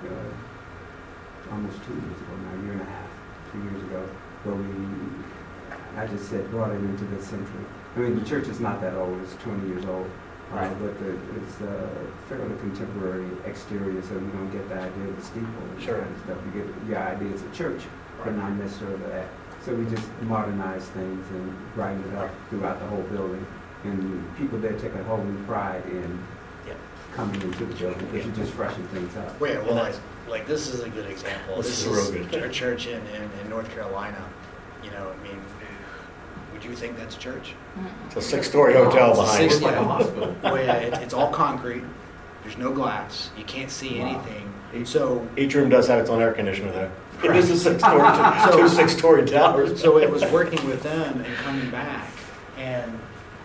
[0.05, 3.09] uh, almost two years ago now, a year and a half,
[3.51, 4.01] two years ago,
[4.43, 7.65] where we, I just said, brought it into the century.
[7.95, 10.09] I mean, the church is not that old, it's twenty years old.
[10.54, 10.80] Uh, Right.
[10.80, 11.88] But the, it's uh,
[12.30, 15.99] fairly contemporary exterior, so you don't get the idea of the steeple and Sure.
[15.99, 16.38] kind of stuff.
[16.45, 17.82] You get your idea it's a church,
[18.18, 18.38] but Right.
[18.38, 19.28] not necessarily that.
[19.66, 23.45] So we just modernize things and brighten it up throughout the whole building.
[23.86, 26.20] And people there take a whole new pride in
[26.68, 26.78] Yep.
[27.16, 29.39] coming into the building because you just freshen things up.
[29.39, 29.95] Wait, well, like,
[30.30, 31.58] like this is a good example.
[31.58, 34.24] This This is a is real good- a church in, in, in North Carolina.
[34.84, 35.39] You know, I mean,
[36.54, 37.54] would you think that's a church?
[38.08, 39.64] It's a six-story hotel behind six- it.
[39.64, 40.36] like a hospital.
[40.43, 41.84] Oh yeah, it, it's all concrete.
[42.43, 43.32] There's no glass.
[43.38, 44.49] You can't see anything.
[44.86, 46.91] So, Each room does have its own air conditioner though.
[47.24, 49.80] It is a six-story, two six-story towers.
[49.80, 52.10] so it was working with them and coming back
[52.58, 52.99] and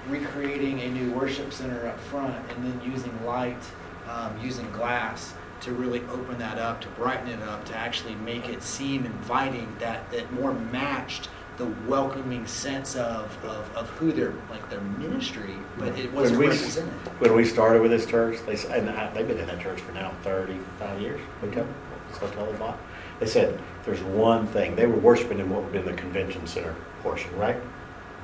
[0.09, 3.63] recreating a new worship center up front, and then using light,
[4.09, 8.49] um, using glass to really open that up, to brighten it up, to actually make
[8.49, 9.77] it seem inviting.
[9.81, 11.29] That that more matched
[11.59, 16.49] the welcoming sense of, of, of who their like their ministry, but it wasn't When
[16.49, 16.93] we- represented.
[17.21, 19.81] When we started with this church, they said, and I, they've been in that church
[19.81, 21.21] for now thirty-five years.
[21.43, 21.67] We come,
[22.09, 22.79] this hotel they bought.
[23.19, 26.47] They said, "There's one thing." They were worshiping in what would have been the convention
[26.47, 27.57] center portion, right?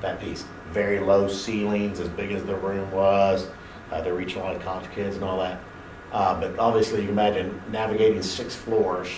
[0.01, 3.47] That piece, very low ceilings, as big as the room was.
[3.91, 5.59] Uh, they're reaching a lot of college kids and all that.
[6.11, 9.09] Uh, but obviously, you can imagine navigating six floors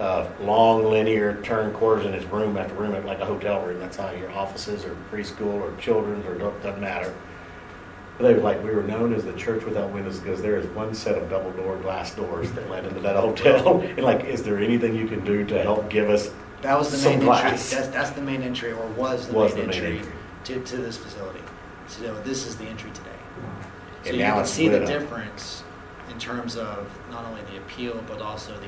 [0.00, 3.78] uh, long linear turn corridors in it's room after room, like a hotel room.
[3.78, 7.14] That's how your offices or preschool or children's or doesn't matter.
[8.16, 10.66] But they were like, we were known as the church without windows because there is
[10.68, 13.80] one set of double door glass doors that led into that hotel.
[13.80, 16.30] And like, is there anything you can do to help give us
[16.62, 17.44] That was the Some main glass.
[17.72, 17.76] entry.
[17.78, 20.12] That's, that's the main entry, or was the Was main the main entry, entry.
[20.44, 21.40] To, to this facility.
[21.88, 23.10] So this is the entry today.
[24.02, 24.88] So And you now can see the up.
[24.88, 25.62] difference
[26.10, 28.66] in terms of not only the appeal, but also the,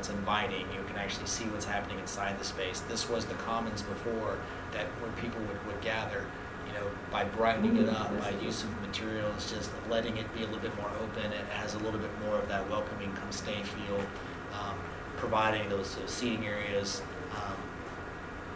[0.00, 0.62] it's inviting.
[0.72, 2.80] You can actually see what's happening inside the space.
[2.88, 4.38] This was the commons before
[4.72, 6.24] that where people would, would gather,
[6.66, 10.46] you know, by brightening it up, by use of materials, just letting it be a
[10.46, 11.30] little bit more open.
[11.32, 13.98] It has a little bit more of that welcoming come stay feel,
[14.58, 14.78] um,
[15.18, 17.56] providing those, those seating areas, um,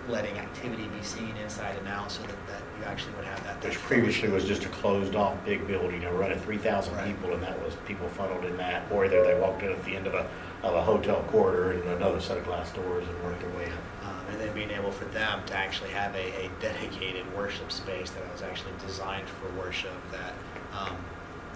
[0.08, 3.60] letting activity be seen inside and out so that, that you actually would have that.
[3.60, 7.06] that Which previously was just a closed-off big building, you know, running three thousand Right.
[7.06, 9.94] people, and that was people funneled in that, or either they walked in at the
[9.94, 10.26] end of a,
[10.64, 14.08] of a hotel corridor and another set of glass doors and worked their way up.
[14.08, 18.10] Um, and then being able for them to actually have a, a dedicated worship space
[18.10, 20.32] that was actually designed for worship that
[20.72, 20.96] um,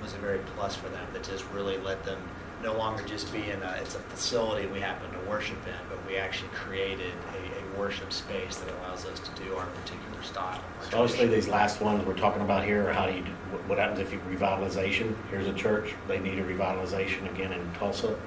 [0.02, 1.06] was a very plus for them.
[1.12, 2.18] That just really let them
[2.62, 6.04] no longer just be in a, it's a facility we happen to worship in, but
[6.08, 10.60] we actually created a, a worship space that allows us to do our particular style.
[10.80, 13.30] our So obviously, these last ones we're talking about here are how do you, do-
[13.52, 15.14] what- what happens if you revitalization?
[15.30, 18.18] Here's a church, they need a revitalization again in Tulsa.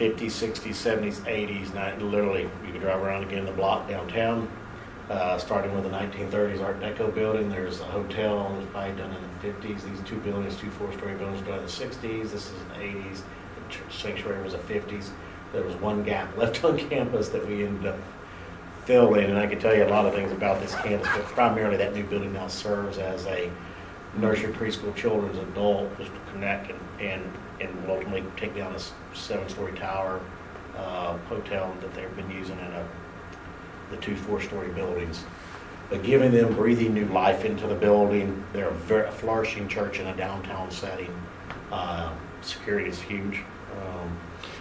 [0.00, 4.50] 50s, 60s, 70s, 80s, ni- literally, you could drive around again the block downtown.
[5.10, 9.14] Uh, starting with the 1930s Art Deco building, there's a hotel, it was probably done
[9.14, 9.82] in the 50s.
[9.82, 12.30] These two buildings, two four-story buildings, done in the 60s.
[12.30, 13.22] This is in the 80s.
[13.68, 15.10] The sanctuary was the 50s.
[15.52, 17.98] There was one gap left on campus that we ended up
[18.86, 21.76] filling, and I can tell you a lot of things about this campus, but primarily
[21.76, 23.50] that new building now serves as a
[24.16, 28.92] nursery, preschool, children's, adult, just to connect and, and, and will ultimately take down this
[29.14, 30.20] seven-story tower,
[30.76, 32.88] uh, hotel that they've been using in a,
[33.90, 35.24] the two four-story buildings.
[35.90, 40.06] But giving them breathing new life into the building, they're a very flourishing church in
[40.06, 41.12] a downtown setting.
[41.72, 43.42] Uh, security is huge.
[43.80, 44.18] Um,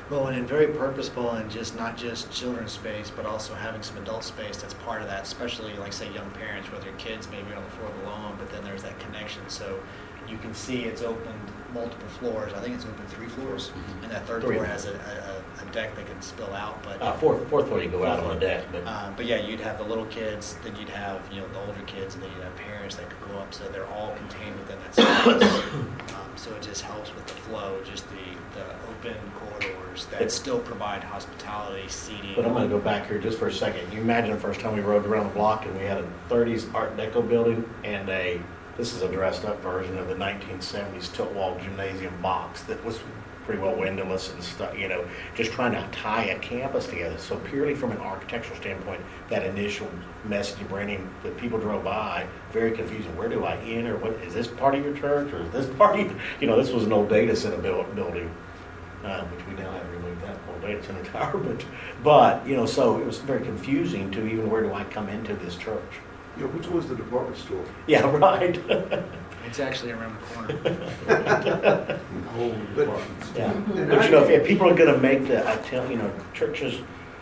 [0.10, 4.24] Well, and very purposeful and just not just children's space, but also having some adult
[4.24, 7.64] space that's part of that, especially like say young parents with their kids maybe on
[7.64, 9.44] the floor below them, but then there's that connection.
[9.50, 9.80] So
[10.28, 12.54] you can see it's opened multiple floors.
[12.54, 13.72] I think it's open three floors,
[14.04, 14.56] and that third Three.
[14.56, 16.82] floor has a, a, a deck that can spill out.
[16.84, 18.84] But uh, fourth, fourth floor, you go out on a deck, but.
[18.86, 21.82] uh, but yeah, you'd have the little kids, then you'd have you know the older
[21.86, 23.54] kids, and then you'd have parents that could go up.
[23.54, 25.64] So they're all contained within that space.
[26.16, 28.16] um, so it just helps with the flow, just the,
[28.56, 32.34] the open corridors that It's- still provide hospitality, seating.
[32.36, 33.92] But I'm going to go back here just for a second.
[33.92, 36.74] You imagine the first time we rode around the block and we had a 30s
[36.74, 38.40] Art Deco building and a,
[38.80, 42.98] this is a dressed up version of the 1970s tilt wall gymnasium box that was
[43.44, 45.04] pretty well windowless and stuff, you know,
[45.36, 47.18] just trying to tie a campus together.
[47.18, 49.90] So purely from an architectural standpoint, that initial
[50.24, 53.14] message branding that people drove by, very confusing.
[53.18, 53.98] Where do I enter?
[53.98, 56.72] What, is this part of your church or is this part of, you know, this
[56.72, 58.34] was an old data center built, building
[59.04, 61.38] uh, which we now have removed that whole data center tower.
[61.38, 61.66] But,
[62.02, 65.34] but you know, so it was very confusing to even where do I come into
[65.34, 66.00] this church?
[66.40, 67.64] You know, which was the department store?
[67.88, 68.60] Yeah, right.
[69.48, 70.54] It's actually around the corner.
[72.36, 73.32] Whole departments.
[73.36, 73.52] yeah.
[73.52, 75.90] And But I- you know, if, if people are going to make the, I tell
[75.90, 76.82] you know, churches.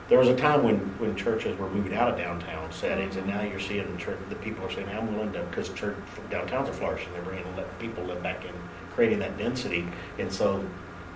[0.09, 3.41] There was a time when, when churches were moving out of downtown settings, and now
[3.43, 5.95] you're seeing church, the people are saying, "I'm willing to," because church
[6.29, 7.11] downtowns are flourishing.
[7.13, 8.51] They're bringing let people live back in,
[8.95, 9.85] creating that density,
[10.17, 10.65] and so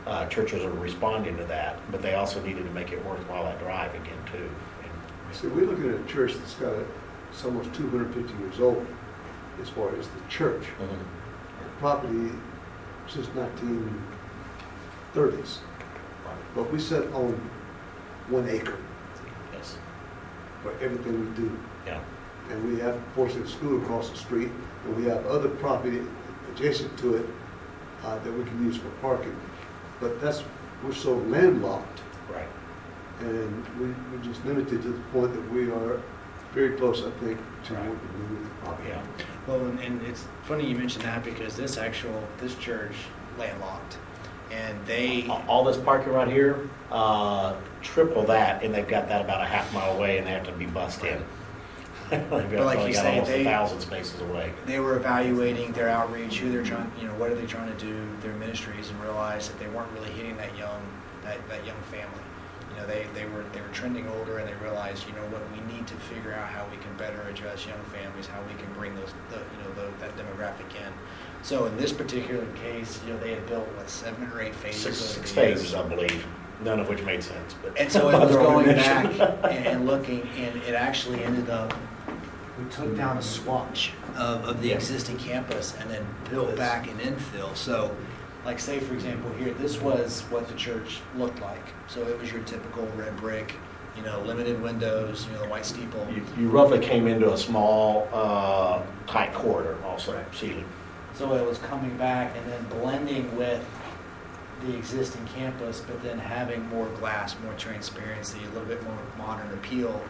[0.07, 1.77] uh, churches are responding to that.
[1.91, 4.49] But they also needed to make it worthwhile that drive again too.
[4.83, 6.85] And See, we're looking at a church that's got, a-
[7.31, 8.85] it's almost 250 years old
[9.61, 10.65] as far as the church.
[11.79, 12.31] Property
[13.07, 15.59] since 1930s.
[16.55, 17.33] But we sit on
[18.29, 18.77] one acre
[19.53, 19.77] Yes.
[20.61, 21.57] for everything we do.
[21.85, 22.01] Yeah.
[22.49, 24.51] And we have Forsyth School across the street,
[24.85, 26.01] and we have other property
[26.53, 27.25] adjacent to it
[28.03, 29.35] uh, that we can use for parking.
[29.99, 30.43] But that's,
[30.83, 32.47] we're so landlocked, Right.
[33.21, 36.01] and we, we're just limited to the point that we are
[36.53, 37.89] very close, I think, to what we
[38.27, 38.89] do with the property.
[38.89, 39.01] Yeah.
[39.47, 42.93] Well, and, and it's funny you mentioned that because this actual this church
[43.37, 43.97] landlocked,
[44.51, 49.21] and they All- All this parking right here, uh, triple that, and they've got that
[49.21, 51.23] about a half mile away, and they have to be bussed in.
[52.11, 54.51] They've got, like probably you got say, almost they- thousand spaces away.
[54.65, 57.77] they were evaluating their outreach, who they're trying, you know, what are they trying to
[57.79, 60.81] do, their ministries, and realized that they weren't really hitting that young,
[61.23, 62.21] that, that young family.
[62.81, 65.41] You know, they, they were they were trending older, and they realized, you know, what
[65.51, 68.71] we need to figure out how we can better address young families, how we can
[68.73, 70.91] bring those, the, you know, the, that demographic in.
[71.43, 74.81] So in this particular case, you know, they had built what seven or eight phases.
[74.81, 76.25] Six, six phases, I believe.
[76.63, 77.77] none of which made sense, but.
[77.77, 79.05] And so it by was going back
[79.51, 81.73] and, and looking, and it actually ended up,
[82.57, 84.75] we took down a swatch of, of the Yeah.
[84.75, 87.55] existing campus and then built back an infill.
[87.55, 87.95] So,
[88.45, 91.63] like say for example here, this was what the church looked like.
[91.87, 93.53] So it was your typical red brick,
[93.95, 96.07] you know, limited windows, you know, the white steeple.
[96.13, 100.35] You you roughly came into a small, uh, tight corridor also, Right.
[100.35, 100.65] ceiling.
[101.13, 103.63] So it was coming back and then blending with
[104.65, 109.51] the existing campus, but then having more glass, more transparency, a little bit more modern
[109.53, 110.01] appeal,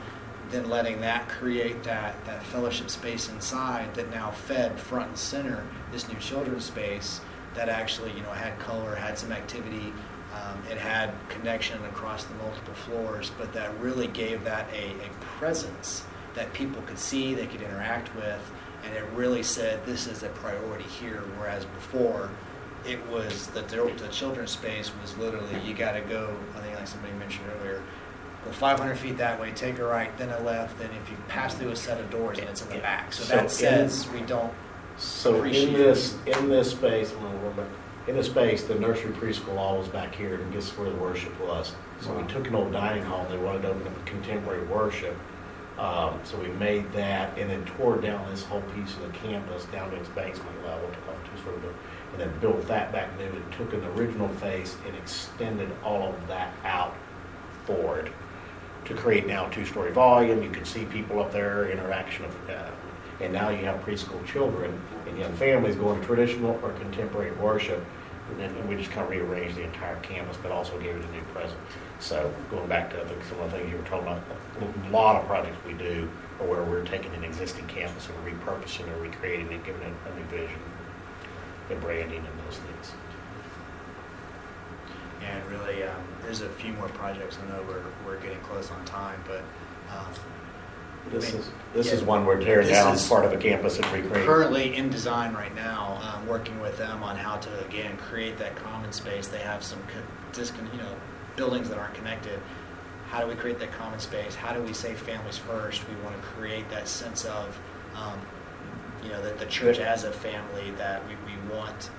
[0.51, 5.63] then letting that create that, that fellowship space inside that now fed front and center
[5.91, 7.21] this new children's space
[7.55, 9.93] that actually, you know, had color, had some activity,
[10.33, 15.09] um, it had connection across the multiple floors, but that really gave that a, a
[15.37, 16.05] presence
[16.35, 18.51] that people could see, they could interact with,
[18.85, 21.23] and it really said this is a priority here.
[21.37, 22.29] Whereas before,
[22.85, 26.35] it was the, the children's space was literally you got to go.
[26.55, 27.83] I think like somebody mentioned earlier,
[28.45, 31.53] go 500 feet that way, take a right, then a left, then if you pass
[31.55, 33.13] through a set of doors, and it's in the back.
[33.13, 34.53] So, So that says we don't.
[34.97, 37.67] So in Appreciate this, in this space, I'm gonna go back.
[38.07, 41.39] in this space, the nursery preschool all was back here, and guess where the worship
[41.39, 41.73] was?
[42.01, 45.15] So we took an old dining hall, they wanted to open up a contemporary worship.
[45.79, 49.65] Um, so we made that and then tore down this whole piece of the campus
[49.65, 51.77] down to its basement level, took off two story building,
[52.11, 56.27] and then built that back new and took an original face and extended all of
[56.27, 56.95] that out
[57.65, 58.11] forward
[58.85, 60.43] to create now two-story volume.
[60.43, 62.69] You can see people up there, interaction of, uh,
[63.21, 67.83] and now you have preschool children and young families going to traditional or contemporary worship.
[68.29, 71.11] And then we just kind of rearranged the entire campus, but also gave it a
[71.11, 71.59] new presence.
[71.99, 74.21] So going back to, think, some of the things you were talking about,
[74.61, 78.87] a lot of projects we do are where we're taking an existing campus and repurposing
[78.87, 80.59] or recreating it, giving it a new vision
[81.69, 82.91] and branding and those things.
[85.29, 87.37] And really, um, there's a few more projects.
[87.43, 89.43] I know we're, we're getting close on time, but
[89.91, 90.13] um,
[91.09, 93.85] This is, this is one we're tearing this down is part of a campus and
[93.87, 94.25] recreating.
[94.25, 98.55] currently in design right now, um, working with them on how to again create that
[98.55, 99.27] common space.
[99.27, 100.95] They have some co- discon- you know
[101.35, 102.39] buildings that aren't connected.
[103.09, 104.35] How do we create that common space?
[104.35, 105.81] How do we say families first?
[105.89, 107.59] We want to create that sense of
[107.95, 108.19] um,
[109.03, 111.89] you know that the church as a family that we, we want.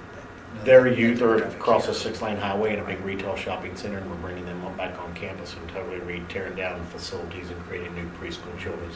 [0.65, 4.17] Their youth are across a six-lane highway in a big retail shopping center, and we're
[4.19, 8.09] bringing them on back on campus and totally re tearing down facilities and creating new
[8.21, 8.95] preschool children's.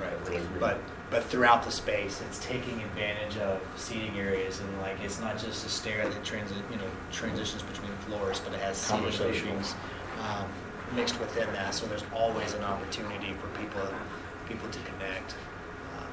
[0.00, 0.28] Right.
[0.28, 0.78] Really, But
[1.10, 5.66] but throughout the space, it's taking advantage of seating areas and like it's not just
[5.66, 9.56] a stair that transit you know transitions between floors, but it has seating Conversational.
[10.22, 10.46] um,
[10.94, 11.74] mixed within that.
[11.74, 13.82] So there's always an opportunity for people
[14.48, 15.34] people to connect.
[15.98, 16.06] Um,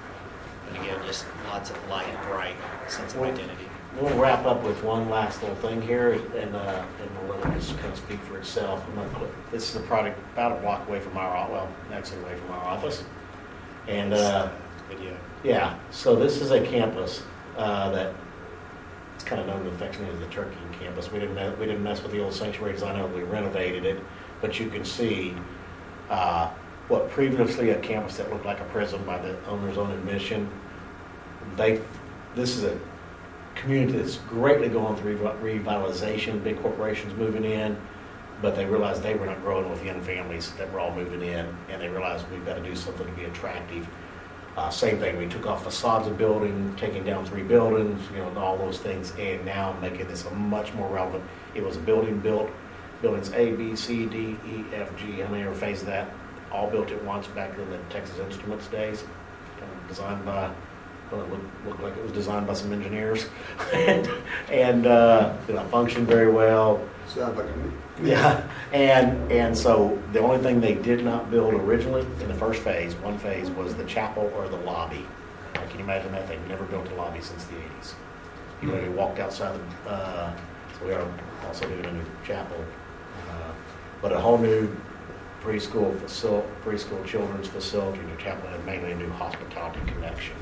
[0.70, 2.56] but again, just lots of light, bright
[2.88, 3.68] sense of Well, identity.
[4.00, 7.60] We'll wrap up with one last little thing here, and, uh, and we'll let it
[7.60, 8.86] just kind of speak for itself.
[8.88, 12.22] I'm not cl- This is a product about a block away from our, well, actually
[12.22, 13.04] away from our office.
[13.88, 14.50] And, uh.
[15.44, 17.24] Yeah, so this is a campus
[17.58, 18.14] uh, that
[19.16, 21.12] it's kind of known affectionately as the Turkey campus.
[21.12, 23.14] We didn't mess, we didn't mess with the old sanctuary design.
[23.14, 24.04] We renovated it,
[24.42, 25.34] but you can see
[26.10, 26.50] uh,
[26.88, 30.50] what previously a campus that looked like a prison by the owner's own admission.
[31.56, 31.82] They,
[32.36, 32.80] this is a
[33.62, 36.44] community that's greatly going through revitalization.
[36.44, 37.78] Big corporations moving in,
[38.42, 41.46] but they realized they were not growing with young families that were all moving in,
[41.70, 43.88] and they realized we've got to do something to be attractive.
[44.56, 48.36] Uh, same thing, we took off facades of building, taking down three buildings, you know,
[48.40, 51.24] all those things, and now making this a much more relevant.
[51.54, 52.50] It was a building built,
[53.04, 56.10] buildings A, B, C, D, E, F, G, how many ever phase of that?
[56.52, 60.52] All built at once back in the Texas Instruments days, of designed by,
[61.12, 63.26] well, it looked, looked like it was designed by some engineers.
[63.74, 64.10] And,
[64.50, 67.72] and, uh, you know, functioned very well, Sounds like me.
[68.12, 72.62] yeah, and, and so the only thing they did not build originally in the first
[72.64, 75.06] phase, one phase, was the chapel or the lobby.
[75.54, 76.28] Can you imagine that?
[76.28, 77.96] They've never built a lobby since the eighties.
[78.62, 80.34] You literally walked outside the, uh,
[80.80, 81.08] so we are
[81.46, 82.58] also doing a new chapel.
[83.30, 83.52] uh,
[84.02, 84.70] But a whole new
[85.44, 90.36] preschool facil, preschool children's facility, new chapel, and mainly a new hospitality connection.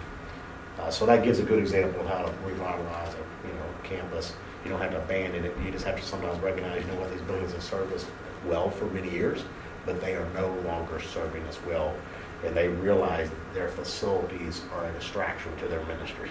[0.79, 4.33] Uh, so that gives a good example of how to revitalize a, you know, campus.
[4.63, 5.55] You don't have to abandon it.
[5.63, 8.05] You just have to sometimes recognize, you know what, these buildings have served us
[8.45, 9.43] well for many years,
[9.85, 11.95] but they are no longer serving us well.
[12.43, 16.29] And they realize their facilities are a distraction to their ministry.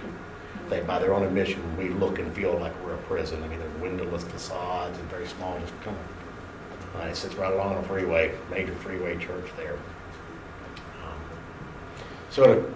[0.69, 3.43] They, by their own admission, we look and feel like we're a prison.
[3.43, 7.53] I mean, there's windowless facades and very small, just kind of, uh, it sits right
[7.53, 9.75] along a freeway, major freeway church there.
[11.05, 11.19] Um,
[12.31, 12.75] So to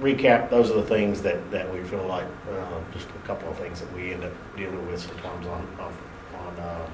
[0.00, 3.58] recap, those are the things that, that we feel like, uh, just a couple of
[3.58, 5.92] things that we end up dealing with sometimes on, on,
[6.38, 6.90] on, um,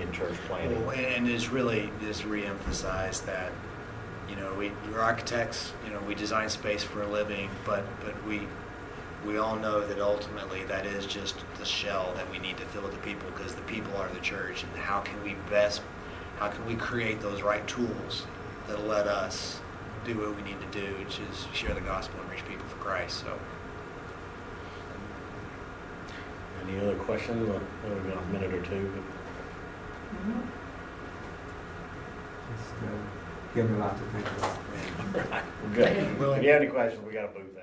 [0.00, 0.84] in church planning.
[0.86, 3.52] Well, And it's really just reemphasize that,
[4.28, 8.14] you know, we, we're architects, you know, we design space for a living, but, but
[8.26, 8.42] we,
[9.26, 12.82] we all know that ultimately that is just the shell that we need to fill
[12.82, 15.82] with the people, because the people are the church, and how can we best,
[16.38, 18.24] how can we create those right tools
[18.66, 19.60] that'll let us
[20.06, 22.76] do what we need to do, which is share the gospel and reach people for
[22.76, 23.38] Christ, so.
[26.68, 27.48] Any other questions?
[27.48, 28.92] Well, We've got a minute or two.
[30.14, 30.42] Mhm.
[32.52, 32.86] Just, uh,
[33.54, 34.58] Give me a lot to think about.
[35.12, 36.36] but- Right, we're good.
[36.38, 37.55] If you have any questions, we got a booth out there.